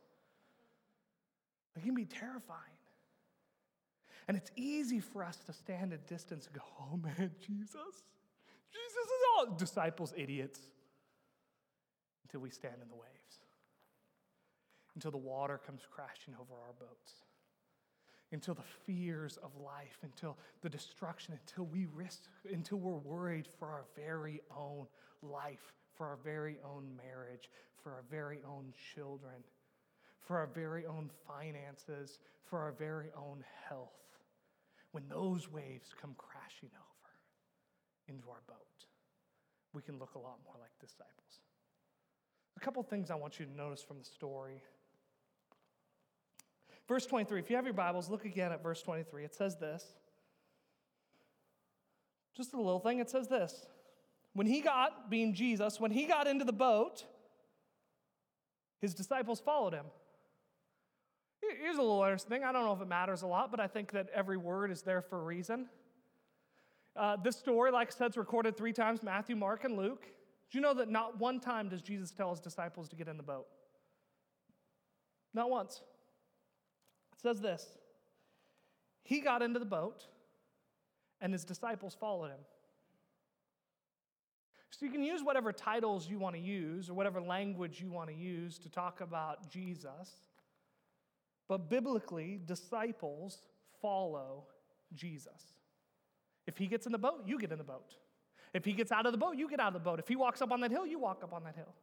It 1.76 1.83
can 1.83 1.95
be 1.95 2.04
terrifying. 2.04 2.61
And 4.26 4.37
it's 4.37 4.50
easy 4.57 5.00
for 5.00 5.23
us 5.23 5.37
to 5.47 5.52
stand 5.52 5.93
at 5.93 6.07
distance 6.07 6.47
and 6.47 6.54
go, 6.54 6.62
oh 6.81 6.97
man, 6.97 7.31
Jesus. 7.40 8.02
Jesus 8.73 9.04
is 9.04 9.23
all 9.37 9.54
disciples, 9.57 10.14
idiots. 10.16 10.61
Until 12.25 12.40
we 12.40 12.50
stand 12.50 12.76
in 12.83 12.88
the 12.88 12.95
waves. 12.95 13.38
Until 14.95 15.11
the 15.11 15.19
water 15.19 15.61
comes 15.66 15.83
crashing 15.90 16.35
over 16.40 16.54
our 16.54 16.73
boats. 16.78 17.12
Until 18.33 18.54
the 18.54 18.62
fears 18.87 19.38
of 19.43 19.50
life, 19.61 19.99
until 20.02 20.37
the 20.62 20.71
destruction, 20.71 21.38
until 21.40 21.66
we 21.66 21.87
risk, 21.95 22.23
until 22.52 22.78
we're 22.78 22.97
worried 22.97 23.47
for 23.59 23.69
our 23.69 23.85
very 23.95 24.40
own 24.57 24.87
life, 25.23 25.73
for 25.95 26.07
our 26.07 26.19
very 26.25 26.57
own 26.64 26.85
marriage, 26.97 27.50
for 27.83 27.93
our 27.93 28.04
very 28.11 28.38
own 28.49 28.73
children, 28.95 29.45
for 30.25 30.38
our 30.38 30.47
very 30.47 30.87
own 30.87 31.11
finances, 31.28 32.19
for 32.45 32.59
our 32.59 32.73
very 32.73 33.11
own 33.16 33.45
health 33.69 34.04
when 34.95 35.09
those 35.09 35.50
waves 35.50 35.90
come 36.00 36.14
crashing 36.16 36.71
over 36.73 37.11
into 38.07 38.31
our 38.31 38.43
boat, 38.47 38.87
we 39.73 39.83
can 39.83 39.99
look 39.99 40.14
a 40.14 40.19
lot 40.19 40.38
more 40.45 40.54
like 40.61 40.71
disciples. 40.78 41.40
A 42.57 42.61
couple 42.61 42.81
things 42.85 43.11
I 43.11 43.16
want 43.16 43.40
you 43.40 43.47
to 43.47 43.52
notice 43.52 43.83
from 43.83 43.99
the 43.99 44.04
story. 44.04 44.62
Verse 46.87 47.07
23, 47.07 47.40
if 47.40 47.50
you 47.50 47.57
have 47.57 47.64
your 47.64 47.75
Bibles, 47.75 48.09
look 48.09 48.25
again 48.25 48.52
at 48.52 48.62
verse 48.62 48.83
23. 48.83 49.25
It 49.25 49.35
says 49.35 49.57
this. 49.57 49.85
Just 52.37 52.54
a 52.54 52.57
little 52.57 52.78
thing, 52.78 53.00
it 53.00 53.11
says 53.11 53.26
this. 53.26 53.66
When 54.33 54.47
he 54.47 54.61
got, 54.61 55.11
being 55.11 55.35
Jesus, 55.35 55.81
when 55.81 55.90
he 55.90 56.07
got 56.07 56.28
into 56.28 56.45
the 56.45 56.52
boat, 56.52 57.04
his 58.81 58.95
disciples 58.95 59.40
followed 59.40 59.73
him. 59.73 59.87
Here's 61.60 61.76
a 61.76 61.82
little 61.82 62.02
interesting 62.02 62.30
thing. 62.30 62.44
I 62.44 62.52
don't 62.52 62.64
know 62.64 62.72
if 62.72 62.80
it 62.80 62.88
matters 62.88 63.22
a 63.22 63.26
lot, 63.26 63.50
but 63.50 63.60
I 63.60 63.66
think 63.66 63.92
that 63.92 64.08
every 64.14 64.36
word 64.36 64.70
is 64.70 64.82
there 64.82 65.02
for 65.02 65.20
a 65.20 65.24
reason. 65.24 65.66
Uh, 66.96 67.16
this 67.16 67.36
story, 67.36 67.72
like 67.72 67.88
I 67.88 67.90
said, 67.90 68.10
is 68.10 68.16
recorded 68.16 68.56
three 68.56 68.72
times 68.72 69.02
Matthew, 69.02 69.36
Mark, 69.36 69.64
and 69.64 69.76
Luke. 69.76 70.06
Do 70.50 70.58
you 70.58 70.62
know 70.62 70.74
that 70.74 70.88
not 70.88 71.18
one 71.18 71.40
time 71.40 71.68
does 71.68 71.82
Jesus 71.82 72.10
tell 72.10 72.30
his 72.30 72.40
disciples 72.40 72.88
to 72.90 72.96
get 72.96 73.08
in 73.08 73.16
the 73.16 73.22
boat? 73.22 73.46
Not 75.32 75.50
once. 75.50 75.82
It 77.14 77.20
says 77.20 77.40
this 77.40 77.66
He 79.02 79.20
got 79.20 79.42
into 79.42 79.58
the 79.58 79.66
boat, 79.66 80.04
and 81.20 81.32
his 81.32 81.44
disciples 81.44 81.96
followed 81.98 82.28
him. 82.28 82.40
So 84.70 84.86
you 84.86 84.90
can 84.90 85.04
use 85.04 85.22
whatever 85.22 85.52
titles 85.52 86.08
you 86.08 86.18
want 86.18 86.34
to 86.34 86.40
use 86.40 86.90
or 86.90 86.94
whatever 86.94 87.20
language 87.20 87.80
you 87.80 87.90
want 87.92 88.10
to 88.10 88.14
use 88.14 88.58
to 88.58 88.68
talk 88.68 89.00
about 89.00 89.48
Jesus. 89.48 90.16
But 91.48 91.68
biblically, 91.68 92.40
disciples 92.44 93.38
follow 93.82 94.44
Jesus. 94.94 95.54
If 96.46 96.56
he 96.56 96.66
gets 96.66 96.86
in 96.86 96.92
the 96.92 96.98
boat, 96.98 97.22
you 97.26 97.38
get 97.38 97.52
in 97.52 97.58
the 97.58 97.64
boat. 97.64 97.94
If 98.52 98.64
he 98.64 98.72
gets 98.72 98.92
out 98.92 99.06
of 99.06 99.12
the 99.12 99.18
boat, 99.18 99.36
you 99.36 99.48
get 99.48 99.60
out 99.60 99.68
of 99.68 99.74
the 99.74 99.80
boat. 99.80 99.98
If 99.98 100.08
he 100.08 100.16
walks 100.16 100.40
up 100.40 100.52
on 100.52 100.60
that 100.60 100.70
hill, 100.70 100.86
you 100.86 100.98
walk 100.98 101.22
up 101.24 101.32
on 101.32 101.42
that 101.44 101.56
hill. 101.56 101.74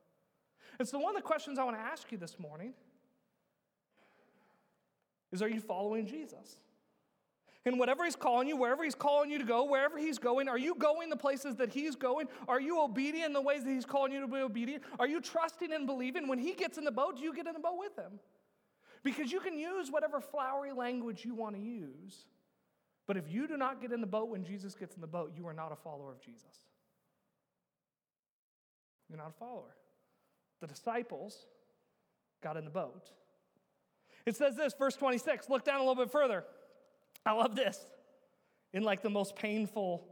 And 0.80 0.88
so, 0.88 1.00
one 1.00 1.16
of 1.16 1.22
the 1.22 1.28
questions 1.28 1.60
I 1.60 1.64
want 1.64 1.76
to 1.78 1.82
ask 1.82 2.12
you 2.12 2.18
this 2.18 2.40
morning 2.40 2.74
is 5.32 5.42
Are 5.42 5.50
you 5.50 5.60
following 5.60 6.08
Jesus? 6.08 6.58
And 7.64 7.78
whatever 7.78 8.06
he's 8.06 8.16
calling 8.16 8.48
you, 8.48 8.58
wherever 8.58 8.84
he's 8.84 8.96
calling 8.96 9.30
you 9.30 9.38
to 9.38 9.44
go, 9.44 9.66
wherever 9.66 10.00
he's 10.00 10.18
going, 10.18 10.50
are 10.50 10.58
you 10.58 10.74
going 10.74 11.12
the 11.12 11.16
places 11.16 11.56
that 11.58 11.72
he's 11.72 11.96
going? 11.96 12.28
Are 12.48 12.60
you 12.60 12.82
obedient 12.82 13.28
in 13.28 13.34
the 13.34 13.42
ways 13.42 13.64
that 13.64 13.70
he's 13.70 13.86
calling 13.86 14.12
you 14.12 14.22
to 14.22 14.28
be 14.28 14.38
obedient? 14.38 14.84
Are 14.98 15.08
you 15.08 15.22
trusting 15.22 15.72
and 15.72 15.86
believing? 15.86 16.28
When 16.28 16.40
he 16.40 16.54
gets 16.54 16.80
in 16.80 16.86
the 16.86 16.92
boat, 16.92 17.18
do 17.18 17.24
you 17.24 17.36
get 17.36 17.46
in 17.46 17.54
the 17.54 17.60
boat 17.60 17.78
with 17.78 17.96
him? 17.96 18.20
Because 19.04 19.32
you 19.32 19.40
can 19.40 19.58
use 19.58 19.90
whatever 19.90 20.20
flowery 20.20 20.72
language 20.72 21.26
you 21.26 21.34
want 21.34 21.56
to 21.56 21.62
use, 21.62 22.26
but 23.08 23.18
if 23.18 23.30
you 23.30 23.48
do 23.48 23.58
not 23.58 23.82
get 23.82 23.92
in 23.92 24.00
the 24.00 24.08
boat 24.08 24.30
when 24.30 24.44
Jesus 24.44 24.76
gets 24.76 24.96
in 24.96 25.02
the 25.02 25.08
boat, 25.08 25.34
you 25.36 25.48
are 25.48 25.54
not 25.54 25.72
a 25.72 25.76
follower 25.76 26.12
of 26.12 26.22
Jesus. 26.22 26.68
You're 29.10 29.18
not 29.18 29.30
a 29.36 29.40
follower. 29.40 29.76
The 30.62 30.68
disciples 30.68 31.46
got 32.42 32.56
in 32.58 32.64
the 32.64 32.72
boat. 32.72 33.12
It 34.26 34.36
says 34.36 34.56
this, 34.56 34.74
verse 34.78 34.96
26. 34.96 35.50
Look 35.50 35.66
down 35.66 35.78
a 35.78 35.80
little 35.80 35.96
bit 35.96 36.12
further. 36.12 36.44
I 37.26 37.34
love 37.34 37.56
this. 37.56 37.80
In 38.74 38.84
like 38.84 39.02
the 39.02 39.10
most 39.10 39.36
painful, 39.36 40.08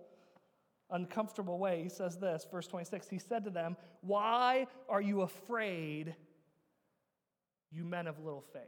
uncomfortable 0.90 1.60
way, 1.60 1.82
he 1.84 1.90
says 1.90 2.18
this, 2.18 2.46
verse 2.52 2.68
26. 2.68 3.08
He 3.08 3.20
said 3.20 3.46
to 3.46 3.50
them, 3.50 3.78
Why 4.02 4.68
are 4.90 5.02
you 5.02 5.22
afraid, 5.22 6.16
you 7.72 7.84
men 7.84 8.08
of 8.08 8.20
little 8.24 8.44
faith? 8.54 8.64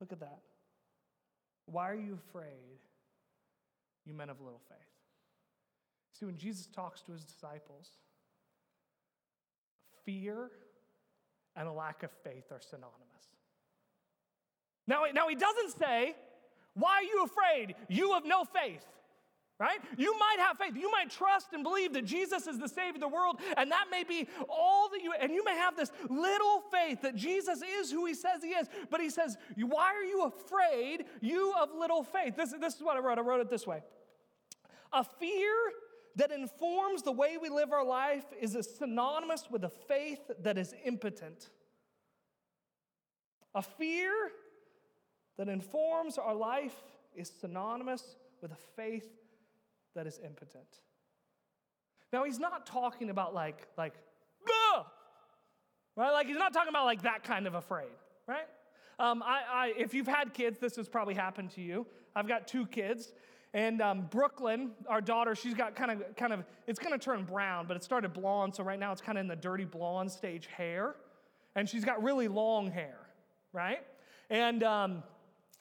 Look 0.00 0.12
at 0.12 0.20
that. 0.20 0.40
Why 1.66 1.90
are 1.90 1.96
you 1.96 2.18
afraid, 2.28 2.80
you 4.04 4.14
men 4.14 4.30
of 4.30 4.40
little 4.40 4.60
faith? 4.68 4.78
See, 6.18 6.26
when 6.26 6.36
Jesus 6.36 6.66
talks 6.66 7.02
to 7.02 7.12
his 7.12 7.24
disciples, 7.24 7.90
fear 10.04 10.50
and 11.56 11.68
a 11.68 11.72
lack 11.72 12.02
of 12.02 12.10
faith 12.24 12.50
are 12.50 12.60
synonymous. 12.60 12.98
Now, 14.86 15.04
now 15.14 15.28
he 15.28 15.36
doesn't 15.36 15.78
say, 15.78 16.16
Why 16.74 16.94
are 16.94 17.02
you 17.02 17.24
afraid? 17.24 17.74
You 17.88 18.14
have 18.14 18.24
no 18.26 18.44
faith 18.44 18.84
right? 19.62 19.78
You 19.96 20.12
might 20.18 20.38
have 20.40 20.58
faith. 20.58 20.74
You 20.76 20.90
might 20.90 21.08
trust 21.08 21.52
and 21.52 21.62
believe 21.62 21.92
that 21.92 22.04
Jesus 22.04 22.48
is 22.48 22.58
the 22.58 22.68
Savior 22.68 22.94
of 22.96 23.00
the 23.00 23.08
world, 23.08 23.36
and 23.56 23.70
that 23.70 23.86
may 23.92 24.02
be 24.02 24.28
all 24.48 24.88
that 24.90 25.02
you, 25.02 25.14
and 25.20 25.30
you 25.30 25.44
may 25.44 25.54
have 25.54 25.76
this 25.76 25.92
little 26.10 26.64
faith 26.72 27.00
that 27.02 27.14
Jesus 27.14 27.62
is 27.62 27.92
who 27.92 28.04
He 28.04 28.14
says 28.14 28.42
He 28.42 28.50
is. 28.50 28.66
But 28.90 29.00
He 29.00 29.08
says, 29.08 29.36
Why 29.56 29.94
are 29.94 30.02
you 30.02 30.24
afraid, 30.24 31.04
you 31.20 31.54
of 31.60 31.68
little 31.78 32.02
faith? 32.02 32.34
This, 32.36 32.52
this 32.60 32.74
is 32.74 32.82
what 32.82 32.96
I 32.96 33.00
wrote. 33.00 33.18
I 33.18 33.20
wrote 33.20 33.40
it 33.40 33.50
this 33.50 33.64
way 33.64 33.82
A 34.92 35.04
fear 35.04 35.54
that 36.16 36.32
informs 36.32 37.02
the 37.02 37.12
way 37.12 37.36
we 37.40 37.48
live 37.48 37.72
our 37.72 37.86
life 37.86 38.24
is 38.40 38.58
synonymous 38.78 39.44
with 39.48 39.62
a 39.62 39.70
faith 39.70 40.28
that 40.40 40.58
is 40.58 40.74
impotent. 40.84 41.50
A 43.54 43.62
fear 43.62 44.12
that 45.38 45.48
informs 45.48 46.18
our 46.18 46.34
life 46.34 46.74
is 47.14 47.30
synonymous 47.40 48.16
with 48.40 48.50
a 48.50 48.58
faith 48.76 49.21
that 49.94 50.06
is 50.06 50.18
impotent. 50.24 50.80
Now, 52.12 52.24
he's 52.24 52.38
not 52.38 52.66
talking 52.66 53.10
about 53.10 53.34
like, 53.34 53.68
like, 53.78 53.94
right? 55.96 56.12
Like, 56.12 56.26
he's 56.26 56.36
not 56.36 56.52
talking 56.52 56.70
about 56.70 56.84
like 56.84 57.02
that 57.02 57.24
kind 57.24 57.46
of 57.46 57.54
afraid, 57.54 57.92
right? 58.26 58.46
Um, 58.98 59.22
I, 59.22 59.42
I, 59.50 59.72
if 59.76 59.94
you've 59.94 60.06
had 60.06 60.34
kids, 60.34 60.58
this 60.58 60.76
has 60.76 60.88
probably 60.88 61.14
happened 61.14 61.50
to 61.52 61.60
you. 61.60 61.86
I've 62.14 62.28
got 62.28 62.46
two 62.46 62.66
kids. 62.66 63.12
And 63.54 63.82
um, 63.82 64.08
Brooklyn, 64.10 64.70
our 64.88 65.02
daughter, 65.02 65.34
she's 65.34 65.54
got 65.54 65.76
kind 65.76 65.90
of, 65.90 66.16
kind 66.16 66.32
of, 66.32 66.44
it's 66.66 66.78
going 66.78 66.98
to 66.98 66.98
turn 66.98 67.24
brown, 67.24 67.66
but 67.66 67.76
it 67.76 67.84
started 67.84 68.14
blonde, 68.14 68.54
so 68.54 68.64
right 68.64 68.78
now 68.78 68.92
it's 68.92 69.02
kind 69.02 69.18
of 69.18 69.22
in 69.22 69.28
the 69.28 69.36
dirty 69.36 69.64
blonde 69.64 70.10
stage 70.10 70.46
hair. 70.46 70.94
And 71.54 71.68
she's 71.68 71.84
got 71.84 72.02
really 72.02 72.28
long 72.28 72.70
hair, 72.70 72.96
right? 73.52 73.80
And, 74.30 74.62
um, 74.62 75.02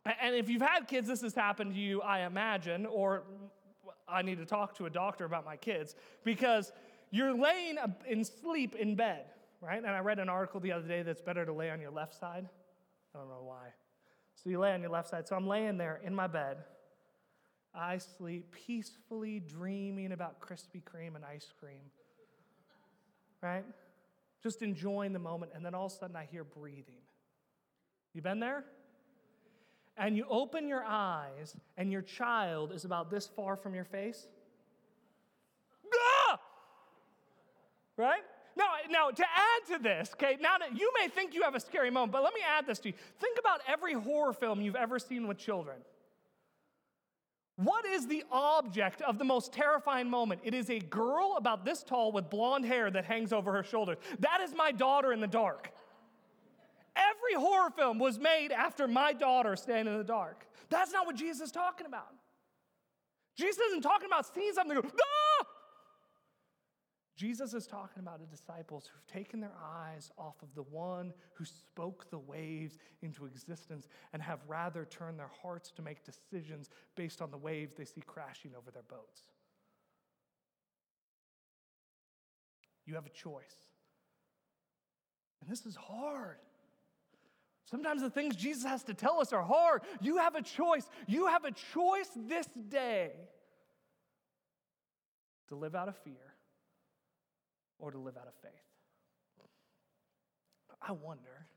and 0.05 0.35
if 0.35 0.49
you've 0.49 0.61
had 0.61 0.87
kids, 0.87 1.07
this 1.07 1.21
has 1.21 1.35
happened 1.35 1.73
to 1.73 1.79
you, 1.79 2.01
I 2.01 2.21
imagine, 2.21 2.85
or 2.85 3.23
I 4.11 4.21
need 4.21 4.37
to 4.39 4.45
talk 4.45 4.75
to 4.77 4.85
a 4.85 4.89
doctor 4.89 5.25
about 5.25 5.45
my 5.45 5.55
kids 5.55 5.95
because 6.23 6.71
you're 7.11 7.33
laying 7.33 7.77
in 8.07 8.23
sleep 8.23 8.75
in 8.75 8.95
bed, 8.95 9.25
right? 9.61 9.77
And 9.77 9.87
I 9.87 9.99
read 9.99 10.19
an 10.19 10.29
article 10.29 10.59
the 10.59 10.71
other 10.71 10.87
day 10.87 11.01
that's 11.03 11.21
better 11.21 11.45
to 11.45 11.53
lay 11.53 11.69
on 11.69 11.81
your 11.81 11.91
left 11.91 12.19
side. 12.19 12.47
I 13.13 13.17
don't 13.17 13.27
know 13.27 13.43
why. 13.43 13.67
So 14.35 14.49
you 14.49 14.59
lay 14.59 14.73
on 14.73 14.81
your 14.81 14.91
left 14.91 15.09
side. 15.09 15.27
So 15.27 15.35
I'm 15.35 15.47
laying 15.47 15.77
there 15.77 15.99
in 16.03 16.15
my 16.15 16.27
bed. 16.27 16.57
I 17.73 17.99
sleep 17.99 18.53
peacefully, 18.67 19.39
dreaming 19.39 20.11
about 20.11 20.41
Krispy 20.41 20.81
Kreme 20.83 21.15
and 21.15 21.23
ice 21.23 21.53
cream, 21.59 21.79
right? 23.41 23.63
Just 24.43 24.61
enjoying 24.61 25.13
the 25.13 25.19
moment. 25.19 25.53
And 25.55 25.65
then 25.65 25.73
all 25.73 25.85
of 25.85 25.91
a 25.91 25.95
sudden 25.95 26.15
I 26.15 26.27
hear 26.29 26.43
breathing. 26.43 27.01
You 28.13 28.21
been 28.21 28.39
there? 28.39 28.65
And 29.97 30.15
you 30.15 30.25
open 30.29 30.67
your 30.67 30.83
eyes, 30.83 31.55
and 31.77 31.91
your 31.91 32.01
child 32.01 32.71
is 32.71 32.85
about 32.85 33.11
this 33.11 33.27
far 33.27 33.55
from 33.55 33.75
your 33.75 33.83
face. 33.83 34.27
Ah! 35.93 36.39
Right? 37.97 38.21
Now, 38.57 38.65
now, 38.89 39.09
to 39.11 39.23
add 39.23 39.77
to 39.77 39.83
this, 39.83 40.11
okay, 40.13 40.37
now 40.41 40.57
that 40.57 40.77
you 40.77 40.91
may 40.99 41.07
think 41.07 41.33
you 41.33 41.43
have 41.43 41.55
a 41.55 41.59
scary 41.59 41.89
moment, 41.89 42.11
but 42.11 42.23
let 42.23 42.33
me 42.33 42.41
add 42.47 42.67
this 42.67 42.79
to 42.79 42.89
you. 42.89 42.93
Think 43.19 43.37
about 43.39 43.61
every 43.67 43.93
horror 43.93 44.33
film 44.33 44.61
you've 44.61 44.75
ever 44.75 44.99
seen 44.99 45.27
with 45.27 45.37
children. 45.37 45.77
What 47.57 47.85
is 47.85 48.07
the 48.07 48.23
object 48.31 49.01
of 49.01 49.19
the 49.19 49.23
most 49.23 49.53
terrifying 49.53 50.09
moment? 50.09 50.41
It 50.43 50.53
is 50.53 50.69
a 50.69 50.79
girl 50.79 51.35
about 51.37 51.63
this 51.63 51.83
tall 51.83 52.11
with 52.11 52.29
blonde 52.29 52.65
hair 52.65 52.89
that 52.89 53.05
hangs 53.05 53.31
over 53.31 53.51
her 53.53 53.63
shoulders. 53.63 53.97
That 54.19 54.41
is 54.41 54.53
my 54.55 54.71
daughter 54.71 55.13
in 55.13 55.19
the 55.19 55.27
dark. 55.27 55.71
Every 57.31 57.41
horror 57.41 57.69
film 57.71 57.99
was 57.99 58.19
made 58.19 58.51
after 58.51 58.87
my 58.87 59.13
daughter 59.13 59.55
staying 59.55 59.87
in 59.87 59.97
the 59.97 60.03
dark. 60.03 60.45
That's 60.69 60.91
not 60.91 61.05
what 61.05 61.15
Jesus 61.15 61.47
is 61.47 61.51
talking 61.51 61.85
about. 61.85 62.13
Jesus 63.37 63.59
isn't 63.69 63.81
talking 63.81 64.07
about 64.07 64.25
seeing 64.33 64.53
something 64.53 64.75
go, 64.75 64.87
ah! 64.87 65.45
Jesus 67.15 67.53
is 67.53 67.67
talking 67.67 68.01
about 68.01 68.19
the 68.19 68.25
disciples 68.25 68.89
who've 68.91 69.07
taken 69.07 69.39
their 69.39 69.53
eyes 69.63 70.11
off 70.17 70.35
of 70.41 70.53
the 70.55 70.63
one 70.63 71.13
who 71.33 71.45
spoke 71.45 72.09
the 72.09 72.17
waves 72.17 72.77
into 73.01 73.25
existence 73.25 73.87
and 74.11 74.21
have 74.21 74.39
rather 74.47 74.85
turned 74.85 75.19
their 75.19 75.31
hearts 75.41 75.71
to 75.71 75.81
make 75.81 76.03
decisions 76.03 76.69
based 76.95 77.21
on 77.21 77.31
the 77.31 77.37
waves 77.37 77.75
they 77.77 77.85
see 77.85 78.01
crashing 78.01 78.51
over 78.57 78.71
their 78.71 78.83
boats. 78.83 79.21
You 82.85 82.95
have 82.95 83.05
a 83.05 83.09
choice. 83.09 83.69
And 85.41 85.49
this 85.49 85.65
is 85.65 85.75
hard. 85.75 86.37
Sometimes 87.71 88.01
the 88.01 88.09
things 88.09 88.35
Jesus 88.35 88.65
has 88.65 88.83
to 88.83 88.93
tell 88.93 89.21
us 89.21 89.31
are 89.31 89.41
hard. 89.41 89.83
You 90.01 90.17
have 90.17 90.35
a 90.35 90.41
choice. 90.41 90.85
You 91.07 91.27
have 91.27 91.45
a 91.45 91.51
choice 91.51 92.09
this 92.27 92.47
day 92.67 93.11
to 95.47 95.55
live 95.55 95.73
out 95.73 95.87
of 95.87 95.95
fear 96.03 96.35
or 97.79 97.91
to 97.91 97.97
live 97.97 98.17
out 98.17 98.27
of 98.27 98.33
faith. 98.43 98.51
I 100.81 100.91
wonder. 100.91 101.47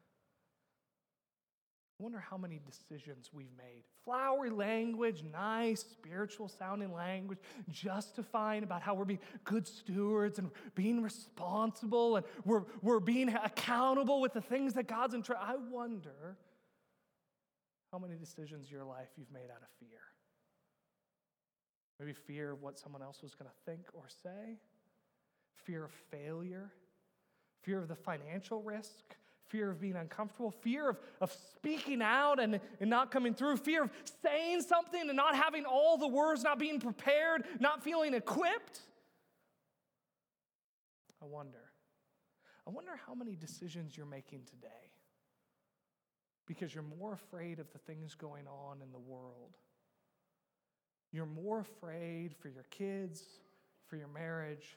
I 1.98 2.02
wonder 2.02 2.18
how 2.18 2.36
many 2.36 2.60
decisions 2.66 3.30
we've 3.32 3.56
made. 3.56 3.84
Flowery 4.04 4.50
language, 4.50 5.22
nice, 5.32 5.80
spiritual 5.80 6.48
sounding 6.48 6.92
language, 6.92 7.38
justifying 7.70 8.64
about 8.64 8.82
how 8.82 8.94
we're 8.94 9.04
being 9.04 9.20
good 9.44 9.64
stewards 9.64 10.40
and 10.40 10.50
being 10.74 11.02
responsible 11.02 12.16
and 12.16 12.26
we're, 12.44 12.64
we're 12.82 12.98
being 12.98 13.28
accountable 13.28 14.20
with 14.20 14.32
the 14.32 14.40
things 14.40 14.74
that 14.74 14.88
God's 14.88 15.14
in 15.14 15.22
charge. 15.22 15.38
I 15.40 15.54
wonder 15.70 16.36
how 17.92 17.98
many 17.98 18.16
decisions 18.16 18.72
your 18.72 18.84
life 18.84 19.10
you've 19.16 19.32
made 19.32 19.50
out 19.52 19.62
of 19.62 19.68
fear. 19.78 20.00
Maybe 22.00 22.12
fear 22.12 22.50
of 22.50 22.60
what 22.60 22.76
someone 22.76 23.02
else 23.02 23.22
was 23.22 23.36
going 23.36 23.48
to 23.48 23.70
think 23.70 23.86
or 23.92 24.08
say 24.08 24.58
fear 25.64 25.84
of 25.84 25.92
failure, 26.10 26.72
fear 27.62 27.78
of 27.78 27.86
the 27.86 27.94
financial 27.94 28.62
risk, 28.62 29.14
fear 29.48 29.70
of 29.70 29.80
being 29.80 29.96
uncomfortable, 29.96 30.50
fear 30.50 30.90
of, 30.90 30.98
of 31.20 31.32
speaking 31.56 32.02
out 32.02 32.40
and, 32.40 32.60
and 32.80 32.90
not 32.90 33.10
coming 33.10 33.34
through, 33.34 33.56
fear 33.56 33.84
of 33.84 33.90
saying 34.22 34.62
something 34.62 35.08
and 35.08 35.16
not 35.16 35.34
having 35.36 35.64
all 35.64 35.96
the 35.96 36.08
words, 36.08 36.42
not 36.42 36.58
being 36.58 36.80
prepared, 36.80 37.44
not 37.60 37.82
feeling 37.82 38.14
equipped. 38.14 38.80
I 41.22 41.26
wonder. 41.26 41.58
I 42.66 42.70
wonder 42.70 42.92
how 43.06 43.14
many 43.14 43.36
decisions 43.36 43.96
you're 43.96 44.06
making 44.06 44.42
today 44.46 44.68
because 46.46 46.74
you're 46.74 46.84
more 46.98 47.12
afraid 47.12 47.58
of 47.58 47.70
the 47.72 47.78
things 47.78 48.14
going 48.14 48.46
on 48.46 48.82
in 48.82 48.92
the 48.92 48.98
world. 48.98 49.56
You're 51.12 51.26
more 51.26 51.60
afraid 51.60 52.34
for 52.34 52.48
your 52.48 52.64
kids, 52.70 53.22
for 53.86 53.96
your 53.96 54.08
marriage, 54.08 54.76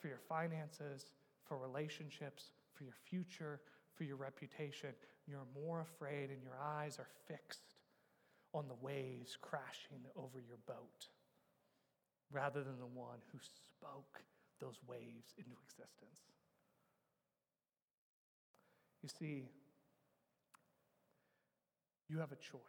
for 0.00 0.08
your 0.08 0.18
finances, 0.28 1.06
for 1.44 1.58
relationships, 1.58 2.50
for 2.72 2.84
your 2.84 2.94
future, 3.04 3.60
for 3.96 4.04
your 4.04 4.16
reputation. 4.16 4.90
You're 5.26 5.46
more 5.54 5.80
afraid, 5.80 6.30
and 6.30 6.42
your 6.42 6.58
eyes 6.60 6.98
are 6.98 7.08
fixed 7.26 7.74
on 8.52 8.68
the 8.68 8.76
waves 8.80 9.36
crashing 9.40 10.04
over 10.16 10.38
your 10.38 10.58
boat 10.66 11.08
rather 12.30 12.62
than 12.62 12.78
the 12.78 12.86
one 12.86 13.18
who 13.32 13.38
spoke 13.38 14.22
those 14.60 14.78
waves 14.86 15.34
into 15.36 15.52
existence. 15.66 16.20
You 19.02 19.08
see, 19.08 19.44
you 22.08 22.18
have 22.18 22.32
a 22.32 22.36
choice. 22.36 22.60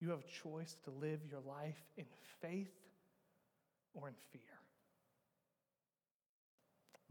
You 0.00 0.10
have 0.10 0.20
a 0.20 0.48
choice 0.48 0.76
to 0.84 0.90
live 0.90 1.20
your 1.30 1.40
life 1.46 1.80
in 1.96 2.06
faith 2.40 2.72
or 3.94 4.08
in 4.08 4.14
fear. 4.32 4.61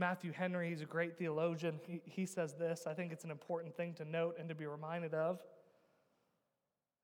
Matthew 0.01 0.31
Henry, 0.31 0.69
he's 0.69 0.81
a 0.81 0.85
great 0.85 1.15
theologian. 1.19 1.79
He, 1.85 2.01
he 2.05 2.25
says 2.25 2.55
this. 2.55 2.87
I 2.87 2.95
think 2.95 3.11
it's 3.11 3.23
an 3.23 3.29
important 3.29 3.77
thing 3.77 3.93
to 3.93 4.03
note 4.03 4.35
and 4.39 4.49
to 4.49 4.55
be 4.55 4.65
reminded 4.65 5.13
of 5.13 5.39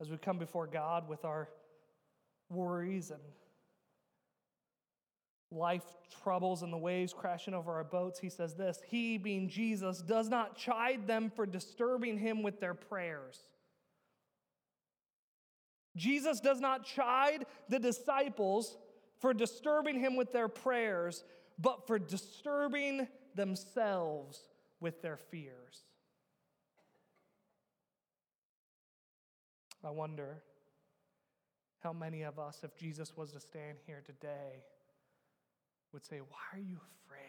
as 0.02 0.10
we 0.10 0.18
come 0.18 0.40
before 0.40 0.66
God 0.66 1.08
with 1.08 1.24
our 1.24 1.48
worries 2.50 3.12
and 3.12 3.22
life 5.52 5.84
troubles 6.24 6.64
and 6.64 6.74
the 6.74 6.78
waves 6.78 7.14
crashing 7.14 7.54
over 7.54 7.72
our 7.72 7.84
boats. 7.84 8.18
He 8.20 8.30
says 8.30 8.56
this 8.56 8.82
He, 8.88 9.20
being 9.20 9.48
Jesus, 9.48 10.02
does 10.02 10.28
not 10.28 10.58
chide 10.58 11.06
them 11.06 11.32
for 11.36 11.46
disturbing 11.46 12.18
him 12.18 12.42
with 12.42 12.60
their 12.60 12.74
prayers. 12.74 13.42
Jesus 15.96 16.40
does 16.40 16.60
not 16.60 16.84
chide 16.84 17.46
the 17.70 17.78
disciples 17.78 18.76
for 19.20 19.36
disturbing 19.36 20.00
him 20.00 20.16
with 20.16 20.32
their 20.32 20.48
prayers, 20.48 21.24
but 21.60 21.88
for 21.88 21.98
disturbing 21.98 23.08
themselves 23.36 24.40
with 24.80 25.02
their 25.02 25.18
fears. 25.18 25.84
I 29.84 29.92
wonder 29.92 30.44
how 31.80 31.94
many 31.94 32.24
of 32.24 32.40
us, 32.40 32.60
if 32.64 32.76
Jesus 32.76 33.16
was 33.16 33.32
to 33.32 33.40
stand 33.40 33.78
here 33.86 34.04
today, 34.06 34.64
would 35.94 36.06
say, 36.06 36.20
Why 36.20 36.60
are 36.60 36.60
you 36.60 36.78
afraid? 37.06 37.22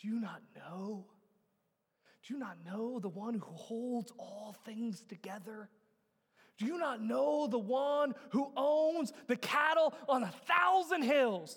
Do 0.00 0.08
you 0.08 0.20
not 0.20 0.40
know? 0.56 1.06
Do 2.26 2.34
you 2.34 2.40
not 2.40 2.58
know 2.64 2.98
the 3.00 3.08
one 3.08 3.34
who 3.34 3.40
holds 3.40 4.12
all 4.18 4.54
things 4.64 5.02
together? 5.08 5.68
Do 6.58 6.66
you 6.66 6.78
not 6.78 7.02
know 7.02 7.46
the 7.46 7.58
one 7.58 8.14
who 8.30 8.52
owns 8.56 9.12
the 9.26 9.36
cattle 9.36 9.94
on 10.08 10.22
a 10.22 10.32
thousand 10.46 11.02
hills? 11.02 11.56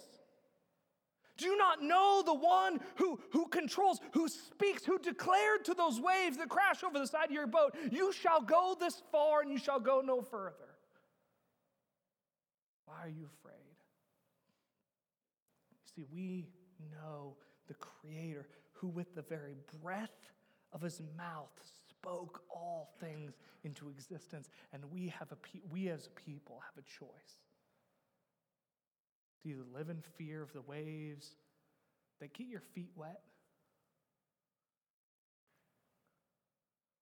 Do 1.44 1.50
you 1.50 1.58
not 1.58 1.84
know 1.84 2.24
the 2.26 2.34
one 2.34 2.80
who, 2.96 3.20
who 3.32 3.48
controls, 3.48 4.00
who 4.14 4.30
speaks, 4.30 4.86
who 4.86 4.98
declared 4.98 5.66
to 5.66 5.74
those 5.74 6.00
waves 6.00 6.38
that 6.38 6.48
crash 6.48 6.86
over 6.86 6.98
the 6.98 7.06
side 7.06 7.26
of 7.26 7.32
your 7.32 7.48
boat, 7.48 7.76
You 7.92 8.14
shall 8.14 8.40
go 8.40 8.78
this 8.80 9.04
far 9.12 9.42
and 9.42 9.52
you 9.52 9.58
shall 9.58 9.82
go 9.82 10.02
no 10.02 10.22
further? 10.22 10.54
Why 12.86 12.96
are 13.04 13.10
you 13.10 13.28
afraid? 13.40 13.76
You 15.72 15.92
see, 15.94 16.06
we 16.14 16.48
know 16.94 17.36
the 17.68 17.74
Creator 17.74 18.48
who, 18.72 18.88
with 18.88 19.14
the 19.14 19.24
very 19.24 19.58
breath 19.82 20.32
of 20.72 20.82
his 20.82 21.02
mouth, 21.18 21.52
spoke 21.90 22.42
all 22.50 22.94
things 23.02 23.34
into 23.66 23.90
existence. 23.90 24.50
And 24.72 24.82
we, 24.90 25.10
have 25.10 25.34
a, 25.34 25.38
we 25.70 25.90
as 25.90 26.08
a 26.08 26.12
people 26.12 26.62
have 26.66 26.82
a 26.82 26.88
choice 26.88 27.42
to 29.44 29.50
either 29.50 29.64
live 29.74 29.90
in 29.90 30.02
fear 30.18 30.42
of 30.42 30.54
the 30.54 30.62
waves 30.62 31.36
that 32.20 32.34
get 32.34 32.48
your 32.48 32.62
feet 32.62 32.92
wet 32.96 33.22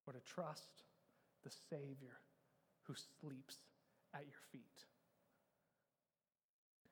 or 0.07 0.13
to 0.13 0.19
trust 0.19 0.83
the 1.43 1.51
Savior 1.69 2.19
who 2.83 2.93
sleeps 3.21 3.57
at 4.13 4.21
your 4.21 4.39
feet. 4.51 4.61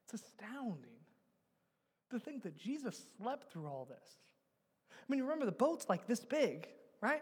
It's 0.04 0.22
astounding 0.24 1.00
to 2.12 2.20
think 2.20 2.44
that 2.44 2.58
Jesus 2.58 3.02
slept 3.18 3.52
through 3.52 3.68
all 3.68 3.86
this. 3.90 4.18
I 4.92 5.04
mean, 5.08 5.20
you 5.20 5.24
remember, 5.24 5.46
the 5.46 5.52
boat's 5.52 5.88
like 5.90 6.08
this 6.08 6.20
big, 6.20 6.68
right? 7.02 7.22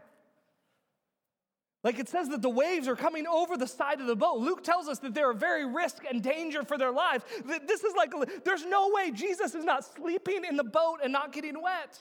Like 1.88 2.00
it 2.00 2.10
says 2.10 2.28
that 2.32 2.42
the 2.42 2.50
waves 2.50 2.86
are 2.90 2.98
coming 2.98 3.26
over 3.26 3.56
the 3.56 3.66
side 3.66 4.02
of 4.02 4.08
the 4.08 4.16
boat. 4.18 4.40
Luke 4.40 4.62
tells 4.62 4.90
us 4.90 5.00
that 5.00 5.14
there 5.14 5.30
are 5.30 5.34
very 5.34 5.66
risk 5.66 6.04
and 6.04 6.22
danger 6.22 6.66
for 6.66 6.78
their 6.78 6.92
lives. 6.92 7.24
This 7.66 7.82
is 7.82 7.94
like, 7.96 8.12
there's 8.44 8.66
no 8.66 8.92
way 8.92 9.10
Jesus 9.12 9.56
is 9.56 9.64
not 9.64 9.86
sleeping 9.86 10.44
in 10.44 10.58
the 10.58 10.66
boat 10.66 10.98
and 11.02 11.14
not 11.14 11.32
getting 11.32 11.54
wet. 11.64 11.98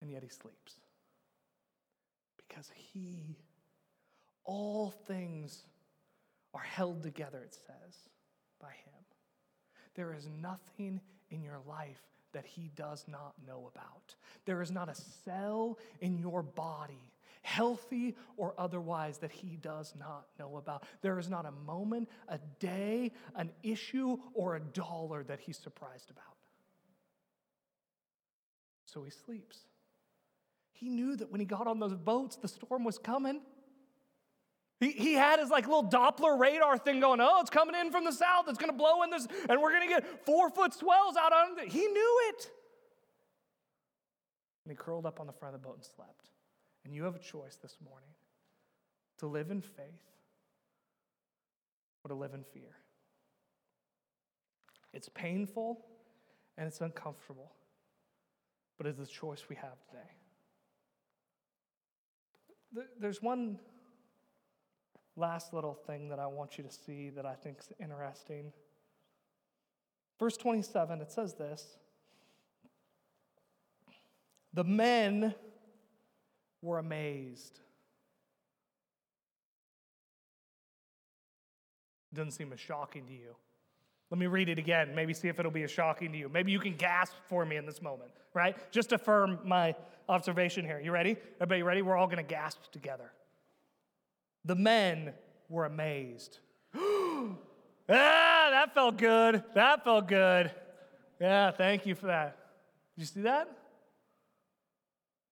And 0.00 0.10
yet 0.10 0.22
he 0.22 0.30
sleeps. 0.30 0.76
Because 2.38 2.70
he, 2.74 3.36
all 4.46 4.94
things 5.06 5.64
are 6.54 6.60
held 6.60 7.02
together, 7.02 7.42
it 7.44 7.52
says, 7.52 8.08
by 8.58 8.68
him. 8.70 9.04
There 9.96 10.14
is 10.14 10.30
nothing 10.40 10.98
in 11.30 11.42
your 11.42 11.60
life 11.68 12.00
that 12.32 12.46
he 12.46 12.70
does 12.74 13.04
not 13.08 13.34
know 13.46 13.70
about. 13.74 14.14
There 14.44 14.62
is 14.62 14.70
not 14.70 14.88
a 14.88 14.94
cell 15.24 15.78
in 16.00 16.18
your 16.18 16.42
body, 16.42 17.12
healthy 17.42 18.16
or 18.36 18.54
otherwise, 18.58 19.18
that 19.18 19.32
he 19.32 19.56
does 19.56 19.94
not 19.98 20.26
know 20.38 20.56
about. 20.56 20.84
There 21.00 21.18
is 21.18 21.28
not 21.28 21.46
a 21.46 21.52
moment, 21.52 22.08
a 22.28 22.38
day, 22.58 23.12
an 23.34 23.50
issue, 23.62 24.18
or 24.34 24.56
a 24.56 24.60
dollar 24.60 25.22
that 25.24 25.40
he's 25.40 25.58
surprised 25.58 26.10
about. 26.10 26.24
So 28.86 29.02
he 29.02 29.10
sleeps. 29.10 29.58
He 30.72 30.88
knew 30.88 31.16
that 31.16 31.30
when 31.30 31.40
he 31.40 31.46
got 31.46 31.66
on 31.66 31.78
those 31.78 31.94
boats, 31.94 32.36
the 32.36 32.48
storm 32.48 32.84
was 32.84 32.98
coming. 32.98 33.40
He, 34.82 34.90
he 34.90 35.12
had 35.12 35.38
his 35.38 35.48
like 35.48 35.68
little 35.68 35.88
Doppler 35.88 36.36
radar 36.36 36.76
thing 36.76 36.98
going, 36.98 37.20
oh, 37.20 37.40
it's 37.40 37.50
coming 37.50 37.76
in 37.76 37.92
from 37.92 38.04
the 38.04 38.10
south, 38.10 38.46
it's 38.48 38.58
gonna 38.58 38.72
blow 38.72 39.04
in 39.04 39.10
this, 39.10 39.28
and 39.48 39.62
we're 39.62 39.72
gonna 39.72 39.86
get 39.86 40.26
four 40.26 40.50
foot 40.50 40.74
swells 40.74 41.14
out 41.16 41.32
on 41.32 41.56
it. 41.60 41.68
He 41.68 41.86
knew 41.86 42.20
it. 42.30 42.50
And 44.64 44.72
he 44.72 44.76
curled 44.76 45.06
up 45.06 45.20
on 45.20 45.28
the 45.28 45.32
front 45.32 45.54
of 45.54 45.62
the 45.62 45.68
boat 45.68 45.76
and 45.76 45.84
slept. 45.84 46.30
And 46.84 46.92
you 46.92 47.04
have 47.04 47.14
a 47.14 47.20
choice 47.20 47.56
this 47.62 47.76
morning 47.88 48.08
to 49.18 49.28
live 49.28 49.52
in 49.52 49.60
faith 49.60 49.86
or 52.02 52.08
to 52.08 52.16
live 52.16 52.34
in 52.34 52.42
fear. 52.42 52.74
It's 54.92 55.08
painful 55.08 55.78
and 56.58 56.66
it's 56.66 56.80
uncomfortable, 56.80 57.52
but 58.78 58.88
it's 58.88 58.98
the 58.98 59.06
choice 59.06 59.44
we 59.48 59.54
have 59.54 59.80
today. 59.88 60.10
There's 62.98 63.22
one 63.22 63.60
last 65.16 65.52
little 65.52 65.74
thing 65.74 66.08
that 66.08 66.18
I 66.18 66.26
want 66.26 66.58
you 66.58 66.64
to 66.64 66.70
see 66.70 67.10
that 67.10 67.26
I 67.26 67.34
think 67.34 67.58
is 67.60 67.72
interesting. 67.80 68.52
Verse 70.18 70.36
27, 70.36 71.00
it 71.00 71.10
says 71.10 71.34
this 71.34 71.76
The 74.54 74.64
men 74.64 75.34
were 76.60 76.78
amazed. 76.78 77.58
Doesn't 82.14 82.32
seem 82.32 82.52
as 82.52 82.60
shocking 82.60 83.06
to 83.06 83.12
you. 83.12 83.34
Let 84.10 84.18
me 84.18 84.26
read 84.26 84.50
it 84.50 84.58
again. 84.58 84.94
Maybe 84.94 85.14
see 85.14 85.28
if 85.28 85.40
it'll 85.40 85.50
be 85.50 85.62
as 85.62 85.70
shocking 85.70 86.12
to 86.12 86.18
you. 86.18 86.28
Maybe 86.28 86.52
you 86.52 86.60
can 86.60 86.76
gasp 86.76 87.14
for 87.28 87.46
me 87.46 87.56
in 87.56 87.64
this 87.64 87.80
moment, 87.80 88.10
right? 88.34 88.54
Just 88.70 88.92
affirm 88.92 89.38
my 89.42 89.74
observation 90.06 90.66
here. 90.66 90.78
You 90.78 90.92
ready? 90.92 91.16
Everybody 91.36 91.62
ready? 91.62 91.82
We're 91.82 91.96
all 91.96 92.06
going 92.06 92.18
to 92.18 92.22
gasp 92.22 92.70
together. 92.70 93.10
The 94.44 94.54
men 94.54 95.12
were 95.48 95.64
amazed. 95.64 96.38
ah, 96.74 97.36
that 97.88 98.74
felt 98.74 98.96
good. 98.98 99.42
That 99.54 99.84
felt 99.84 100.08
good. 100.08 100.50
Yeah, 101.20 101.50
thank 101.52 101.86
you 101.86 101.94
for 101.94 102.06
that. 102.06 102.36
Did 102.96 103.02
you 103.02 103.06
see 103.06 103.20
that? 103.22 103.48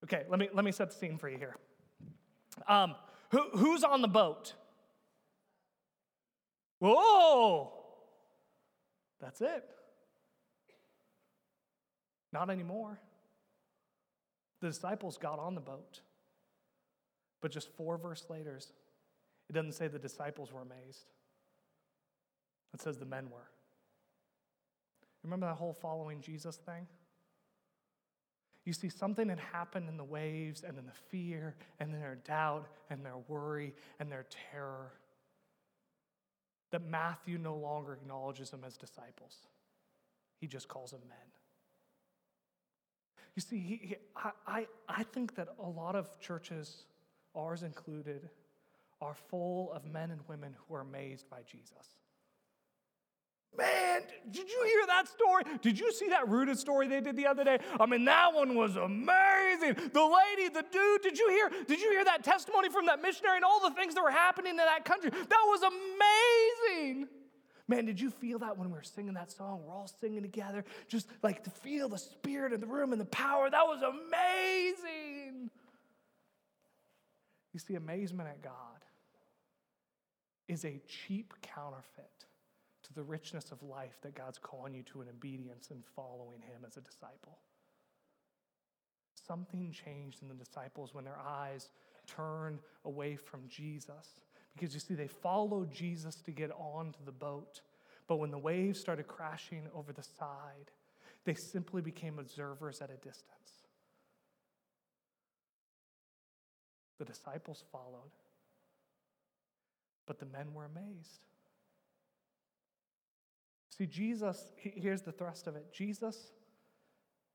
Okay, 0.05 0.25
let 0.29 0.39
me, 0.39 0.49
let 0.53 0.65
me 0.65 0.73
set 0.73 0.91
the 0.91 0.97
scene 0.97 1.19
for 1.19 1.29
you 1.29 1.37
here. 1.37 1.57
Um, 2.69 2.95
who, 3.31 3.43
who's 3.55 3.85
on 3.85 4.03
the 4.03 4.09
boat? 4.09 4.55
Whoa! 6.79 7.73
That's 9.21 9.41
it. 9.41 9.65
Not 12.33 12.51
anymore. 12.51 12.99
The 14.61 14.69
disciples 14.69 15.19
got 15.19 15.39
on 15.39 15.55
the 15.55 15.61
boat. 15.61 16.01
But 17.41 17.51
just 17.51 17.69
four 17.77 17.99
verse 17.99 18.25
later, 18.29 18.59
it 19.51 19.53
doesn't 19.53 19.73
say 19.73 19.89
the 19.89 19.99
disciples 19.99 20.53
were 20.53 20.61
amazed, 20.63 21.11
it 22.73 22.81
says 22.81 22.99
the 22.99 23.05
men 23.05 23.29
were. 23.31 23.49
Remember 25.25 25.47
that 25.47 25.57
whole 25.57 25.75
following 25.75 26.21
Jesus 26.21 26.57
thing? 26.57 26.87
You 28.65 28.73
see, 28.73 28.89
something 28.89 29.29
had 29.29 29.41
happened 29.41 29.89
in 29.89 29.97
the 29.97 30.05
waves 30.05 30.63
and 30.63 30.79
in 30.79 30.87
the 30.87 30.93
fear 31.11 31.57
and 31.81 31.93
in 31.93 32.01
their 32.01 32.15
doubt 32.15 32.69
and 32.91 33.05
their 33.05 33.17
worry 33.27 33.75
and 33.99 34.11
their 34.11 34.27
terror 34.53 34.93
that 36.71 36.89
Matthew 36.89 37.37
no 37.37 37.57
longer 37.57 37.95
acknowledges 37.95 38.51
them 38.51 38.63
as 38.65 38.77
disciples. 38.77 39.35
He 40.41 40.47
just 40.47 40.69
calls 40.69 40.93
them 40.93 41.01
men. 41.09 41.19
You 43.35 43.43
see, 43.43 43.59
he, 43.59 43.81
he, 43.83 43.97
I, 44.15 44.31
I, 44.47 44.67
I 44.89 45.03
think 45.03 45.35
that 45.35 45.49
a 45.61 45.69
lot 45.69 45.97
of 45.97 46.21
churches, 46.21 46.85
ours 47.35 47.65
included, 47.65 48.31
are 49.01 49.15
full 49.15 49.73
of 49.73 49.85
men 49.87 50.11
and 50.11 50.21
women 50.29 50.55
who 50.67 50.75
are 50.75 50.81
amazed 50.81 51.29
by 51.31 51.39
Jesus. 51.51 51.97
Man, 53.57 54.03
did 54.31 54.49
you 54.49 54.65
hear 54.65 54.87
that 54.87 55.09
story? 55.09 55.43
Did 55.61 55.79
you 55.79 55.93
see 55.93 56.09
that 56.11 56.29
rooted 56.29 56.57
story 56.59 56.87
they 56.87 57.01
did 57.01 57.17
the 57.17 57.27
other 57.27 57.43
day? 57.43 57.59
I 57.81 57.87
mean, 57.87 58.05
that 58.05 58.33
one 58.33 58.55
was 58.55 58.77
amazing. 58.77 59.75
The 59.93 60.05
lady, 60.05 60.49
the 60.55 60.65
dude, 60.71 61.03
did 61.03 61.19
you 61.19 61.29
hear? 61.31 61.51
Did 61.67 61.81
you 61.81 61.91
hear 61.91 62.05
that 62.05 62.23
testimony 62.23 62.69
from 62.69 62.87
that 62.87 63.03
missionary 63.03 63.37
and 63.37 63.45
all 63.45 63.61
the 63.69 63.75
things 63.75 63.95
that 63.95 64.05
were 64.05 64.11
happening 64.11 64.51
in 64.51 64.57
that 64.57 64.85
country? 64.85 65.11
That 65.11 65.45
was 65.47 65.63
amazing. 65.63 67.09
Man, 67.67 67.87
did 67.87 68.01
you 68.01 68.11
feel 68.11 68.39
that 68.41 68.57
when 68.57 68.69
we 68.69 68.75
were 68.75 68.83
singing 68.83 69.15
that 69.15 69.33
song? 69.33 69.63
We're 69.65 69.75
all 69.75 69.91
singing 70.01 70.23
together, 70.23 70.65
just 70.89 71.09
like 71.23 71.43
to 71.45 71.51
feel 71.51 71.89
the 71.89 71.99
spirit 71.99 72.53
in 72.53 72.61
the 72.61 72.67
room 72.67 72.93
and 72.93 73.01
the 73.01 73.07
power. 73.07 73.51
That 73.51 73.67
was 73.67 73.83
amazing. 73.83 75.51
You 77.53 77.59
see, 77.59 77.75
amazement 77.75 78.29
at 78.29 78.43
God 78.43 78.81
is 80.51 80.65
a 80.65 80.81
cheap 80.89 81.33
counterfeit 81.43 82.27
to 82.83 82.93
the 82.93 83.03
richness 83.03 83.53
of 83.53 83.63
life 83.63 83.99
that 84.03 84.17
God's 84.17 84.39
calling 84.39 84.75
you 84.75 84.83
to 84.83 85.01
in 85.01 85.09
obedience 85.09 85.71
and 85.71 85.85
following 85.95 86.41
Him 86.41 86.65
as 86.67 86.77
a 86.77 86.81
disciple. 86.81 87.39
Something 89.15 89.71
changed 89.71 90.23
in 90.23 90.29
the 90.29 90.35
disciples 90.35 90.93
when 90.93 91.05
their 91.05 91.19
eyes 91.19 91.71
turned 92.09 92.59
away 92.85 93.15
from 93.15 93.43
Jesus. 93.49 94.23
Because 94.55 94.75
you 94.75 94.81
see, 94.81 94.95
they 94.95 95.07
followed 95.07 95.73
Jesus 95.73 96.17
to 96.17 96.33
get 96.33 96.51
onto 96.51 96.99
the 97.05 97.13
boat. 97.13 97.61
But 98.09 98.17
when 98.17 98.33
the 98.33 98.39
waves 98.39 98.81
started 98.81 99.07
crashing 99.07 99.69
over 99.73 99.93
the 99.93 100.03
side, 100.03 100.73
they 101.25 101.35
simply 101.35 101.81
became 101.81 102.19
observers 102.19 102.81
at 102.81 102.91
a 102.91 102.97
distance. 102.97 103.69
The 106.99 107.05
disciples 107.05 107.63
followed. 107.71 108.11
But 110.11 110.19
the 110.19 110.27
men 110.27 110.53
were 110.53 110.65
amazed. 110.65 111.21
See, 113.69 113.87
Jesus, 113.87 114.51
here's 114.57 115.03
the 115.03 115.13
thrust 115.13 115.47
of 115.47 115.55
it 115.55 115.73
Jesus, 115.73 116.33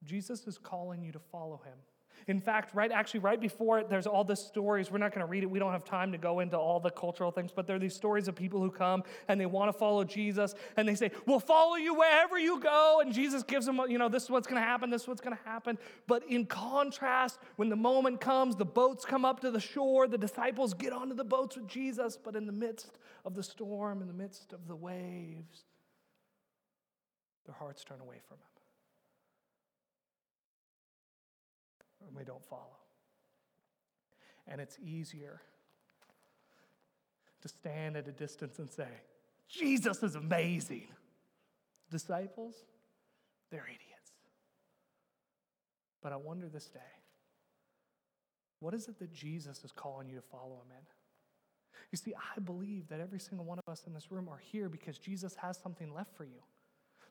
Jesus 0.04 0.46
is 0.46 0.58
calling 0.58 1.02
you 1.02 1.14
to 1.14 1.20
follow 1.20 1.62
him. 1.64 1.78
In 2.28 2.40
fact, 2.40 2.74
right 2.74 2.92
actually 2.92 3.20
right 3.20 3.40
before 3.40 3.80
it, 3.80 3.90
there's 3.90 4.08
all 4.08 4.24
the 4.24 4.36
stories. 4.36 4.92
We're 4.92 4.98
not 4.98 5.12
going 5.12 5.26
to 5.26 5.30
read 5.30 5.44
it. 5.44 5.50
We 5.50 5.60
don't 5.60 5.72
have 5.72 5.86
time 5.86 6.12
to 6.12 6.18
go 6.18 6.40
into 6.40 6.58
all 6.58 6.80
the 6.80 6.90
cultural 6.90 7.32
things, 7.32 7.52
but 7.56 7.68
there 7.68 7.76
are 7.76 7.80
these 7.80 7.96
stories 7.96 8.28
of 8.28 8.36
people 8.36 8.62
who 8.62 8.72
come 8.72 9.04
and 9.28 9.40
they 9.40 9.46
want 9.46 9.72
to 9.72 9.78
follow 9.78 10.04
Jesus 10.04 10.56
and 10.78 10.88
they 10.88 10.96
say, 10.96 11.12
"We'll 11.26 11.40
follow 11.40 11.76
you 11.76 11.94
wherever 11.94 12.40
you 12.40 12.60
go." 12.60 13.02
And 13.02 13.14
Jesus 13.14 13.44
gives 13.44 13.66
them, 13.66 13.80
you 13.88 13.98
know, 13.98 14.10
this 14.10 14.24
is 14.24 14.30
what's 14.30 14.48
going 14.48 14.62
to 14.62 14.68
happen, 14.68 14.90
this 14.90 15.04
is 15.04 15.08
what's 15.08 15.22
going 15.22 15.36
to 15.36 15.44
happen. 15.44 15.78
But 16.08 16.24
in 16.28 16.46
contrast, 16.46 17.40
when 17.58 17.70
the 17.70 17.76
moment 17.76 18.22
comes, 18.22 18.56
the 18.56 18.66
boats 18.66 19.06
come 19.06 19.26
up 19.26 19.40
to 19.42 19.52
the 19.52 19.60
shore, 19.60 20.08
the 20.08 20.18
disciples 20.18 20.74
get 20.74 20.94
onto 20.94 21.16
the 21.16 21.24
boats 21.24 21.56
with 21.56 21.68
Jesus, 21.68 22.18
but 22.18 22.36
in 22.36 22.46
the 22.46 22.54
midst 22.54 22.98
of 23.24 23.36
the 23.36 23.44
storm, 23.44 24.02
in 24.02 24.08
the 24.08 24.14
midst 24.14 24.54
of 24.54 24.68
the 24.68 24.76
waves, 24.76 25.66
their 27.46 27.56
hearts 27.56 27.84
turn 27.84 28.02
away 28.02 28.18
from 28.28 28.38
him. 28.38 28.55
And 32.08 32.16
we 32.16 32.24
don't 32.24 32.44
follow. 32.46 32.78
And 34.48 34.62
it's 34.62 34.78
easier 34.80 35.42
to 37.42 37.48
stand 37.48 37.98
at 37.98 38.08
a 38.08 38.12
distance 38.12 38.60
and 38.60 38.70
say, 38.70 38.88
Jesus 39.48 40.04
is 40.04 40.16
amazing. 40.16 40.88
Disciples, 41.92 42.56
they're 43.52 43.66
idiots. 43.66 44.12
But 46.02 46.12
I 46.14 46.18
wonder 46.18 46.48
this 46.50 46.68
day, 46.68 46.80
what 48.60 48.74
is 48.74 48.88
it 48.88 49.00
that 49.00 49.14
Jesus 49.14 49.64
is 49.64 49.72
calling 49.72 50.08
you 50.10 50.16
to 50.16 50.22
follow 50.22 50.62
him 50.66 50.72
in? 50.72 50.86
You 51.92 51.98
see, 51.98 52.14
I 52.16 52.40
believe 52.40 52.88
that 52.90 53.00
every 53.00 53.20
single 53.20 53.46
one 53.46 53.60
of 53.60 53.72
us 53.72 53.84
in 53.86 53.94
this 53.94 54.12
room 54.12 54.28
are 54.28 54.40
here 54.40 54.70
because 54.70 54.98
Jesus 54.98 55.36
has 55.36 55.58
something 55.58 55.94
left 55.94 56.16
for 56.16 56.24
you. 56.24 56.42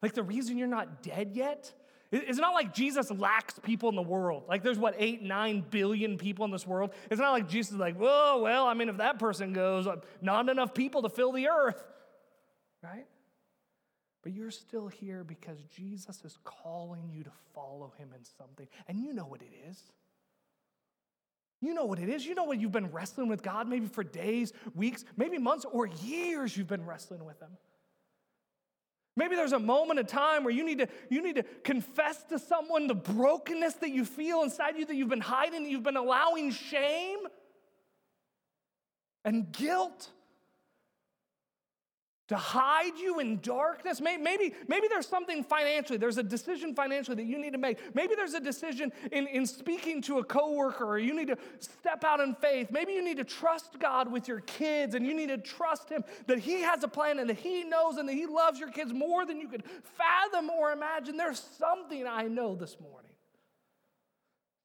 Like 0.05 0.13
the 0.13 0.23
reason 0.23 0.59
you're 0.59 0.69
not 0.69 1.03
dead 1.03 1.31
yet? 1.33 1.73
It's 2.13 2.37
not 2.37 2.53
like 2.53 2.75
Jesus 2.75 3.11
lacks 3.11 3.59
people 3.59 3.89
in 3.89 3.95
the 3.95 4.03
world. 4.03 4.43
Like 4.47 4.63
there's 4.63 4.79
what, 4.79 4.95
eight, 4.99 5.23
nine 5.23 5.65
billion 5.71 6.19
people 6.19 6.45
in 6.45 6.51
this 6.51 6.67
world. 6.67 6.93
It's 7.11 7.19
not 7.19 7.33
like 7.33 7.49
Jesus 7.49 7.73
is 7.73 7.79
like, 7.79 7.97
whoa, 7.97 8.39
well, 8.43 8.67
I 8.67 8.75
mean, 8.75 8.91
if 8.91 8.99
that 8.99 9.19
person 9.19 9.55
goes, 9.55 9.87
uh, 9.87 9.97
not 10.21 10.51
enough 10.51 10.75
people 10.75 11.01
to 11.01 11.09
fill 11.09 11.33
the 11.33 11.49
earth, 11.49 11.83
right? 12.83 13.07
But 14.23 14.35
you're 14.35 14.51
still 14.51 14.89
here 14.89 15.25
because 15.25 15.65
Jesus 15.75 16.23
is 16.23 16.37
calling 16.45 17.09
you 17.11 17.25
to 17.25 17.33
follow 17.55 17.95
him 17.97 18.11
in 18.15 18.27
something. 18.37 18.69
And 18.87 19.01
you 19.01 19.15
know 19.15 19.25
what 19.25 19.41
it 19.41 19.55
is. 19.71 19.83
You 21.63 21.73
know 21.73 21.87
what 21.87 21.99
it 21.99 22.11
is. 22.11 22.27
You 22.27 22.35
know 22.35 22.45
what 22.45 22.61
you've 22.61 22.73
been 22.73 22.93
wrestling 22.93 23.29
with 23.29 23.43
God, 23.43 23.71
maybe 23.71 23.87
for 23.87 24.05
days, 24.05 24.53
weeks, 24.75 25.07
maybe 25.17 25.39
months, 25.39 25.65
or 25.65 25.87
years 25.87 26.59
you've 26.59 26.69
been 26.69 26.85
wrestling 26.85 27.25
with 27.25 27.41
him. 27.41 27.57
Maybe 29.17 29.37
there's 29.37 29.53
a 29.53 29.61
moment 29.61 30.01
of 30.01 30.09
time 30.09 30.43
where 30.43 30.53
you 30.53 30.65
need 30.65 30.79
to 30.79 30.89
you 31.09 31.23
need 31.23 31.37
to 31.37 31.45
confess 31.63 32.25
to 32.25 32.39
someone 32.39 32.89
the 32.89 32.95
brokenness 32.95 33.75
that 33.75 33.91
you 33.91 34.05
feel 34.05 34.43
inside 34.43 34.77
you 34.77 34.85
that 34.87 34.97
you've 34.97 35.09
been 35.09 35.21
hiding, 35.21 35.63
that 35.63 35.71
you've 35.71 35.85
been 35.85 35.97
allowing 35.97 36.51
shame 36.51 37.21
and 39.25 39.53
guilt 39.53 40.11
to 42.29 42.37
hide 42.37 42.97
you 42.99 43.21
in 43.21 43.39
darkness. 43.41 44.01
Maybe, 44.01 44.55
maybe 44.67 44.89
there's 44.89 45.07
something 45.07 45.45
financially, 45.45 45.99
there's 45.99 46.19
a 46.19 46.23
decision 46.23 46.75
financially 46.75 47.17
that 47.17 47.27
you 47.27 47.39
need 47.39 47.53
to 47.53 47.59
make. 47.59 47.79
Maybe 47.95 48.15
there's 48.15 48.35
a 48.35 48.41
decision 48.41 48.93
in, 49.13 49.27
in 49.27 49.47
speaking 49.47 50.01
to 50.03 50.19
a 50.19 50.25
coworker, 50.25 50.85
or 50.85 50.99
you 50.99 51.15
need 51.15 51.29
to 51.29 51.37
step 51.59 52.03
out 52.05 52.21
in 52.21 52.35
faith. 52.35 52.71
Maybe 52.71 52.93
you 52.93 53.05
need 53.05 53.19
to 53.19 53.25
trust 53.25 53.79
God 53.79 54.11
with 54.11 54.27
your 54.27 54.41
kids, 54.41 54.95
and 54.95 55.07
you 55.07 55.15
need 55.15 55.29
to 55.29 55.39
trust 55.39 55.91
Him 55.91 56.03
that 56.27 56.39
He 56.39 56.63
has 56.63 56.83
a 56.83 56.89
plan 56.89 57.19
and 57.19 57.29
that 57.29 57.39
He 57.39 57.65
knows 57.65 57.99
and 57.99 58.09
that 58.09 58.15
He 58.15 58.27
loves 58.27 58.59
your 58.59 58.71
kids 58.71 58.93
more 58.93 59.27
than 59.27 59.39
you 59.39 59.49
could 59.49 59.65
fathom 59.83 60.51
or 60.51 60.73
imagine. 60.73 61.17
There's 61.17 61.41
something 61.59 62.07
I 62.07 62.23
know 62.23 62.55
this 62.55 62.81
morning 62.81 63.11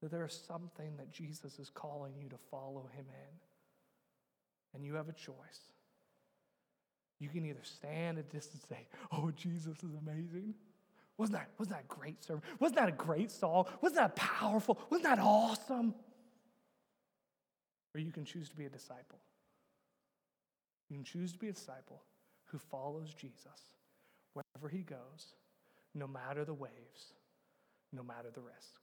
that 0.00 0.10
there's 0.10 0.42
something 0.48 0.96
that 0.96 1.10
Jesus 1.12 1.58
is 1.58 1.68
calling 1.68 2.14
you 2.16 2.28
to 2.30 2.38
follow 2.50 2.88
Him 2.96 3.04
in. 3.08 3.36
And 4.72 4.84
you 4.84 4.94
have 4.94 5.08
a 5.08 5.12
choice. 5.12 5.60
You 7.20 7.28
can 7.28 7.44
either 7.44 7.62
stand 7.62 8.18
at 8.18 8.30
distance 8.30 8.64
and 8.68 8.78
say, 8.78 8.86
Oh, 9.12 9.30
Jesus 9.30 9.76
is 9.82 9.94
amazing. 9.94 10.54
Wasn't 11.18 11.36
that, 11.36 11.50
wasn't 11.58 11.76
that 11.76 11.84
a 11.84 11.94
great 11.94 12.24
sermon? 12.24 12.42
Wasn't 12.58 12.78
that 12.78 12.88
a 12.88 12.92
great 12.92 13.30
song? 13.30 13.66
Wasn't 13.82 14.00
that 14.00 14.16
powerful? 14.16 14.78
Wasn't 14.88 15.04
that 15.04 15.18
awesome? 15.18 15.94
Or 17.94 18.00
you 18.00 18.10
can 18.10 18.24
choose 18.24 18.48
to 18.48 18.56
be 18.56 18.64
a 18.64 18.70
disciple. 18.70 19.18
You 20.88 20.96
can 20.96 21.04
choose 21.04 21.32
to 21.32 21.38
be 21.38 21.48
a 21.48 21.52
disciple 21.52 22.02
who 22.46 22.58
follows 22.58 23.12
Jesus 23.12 23.76
wherever 24.32 24.68
he 24.68 24.82
goes, 24.82 25.34
no 25.94 26.06
matter 26.06 26.44
the 26.44 26.54
waves, 26.54 27.12
no 27.92 28.02
matter 28.02 28.30
the 28.32 28.40
risk. 28.40 28.80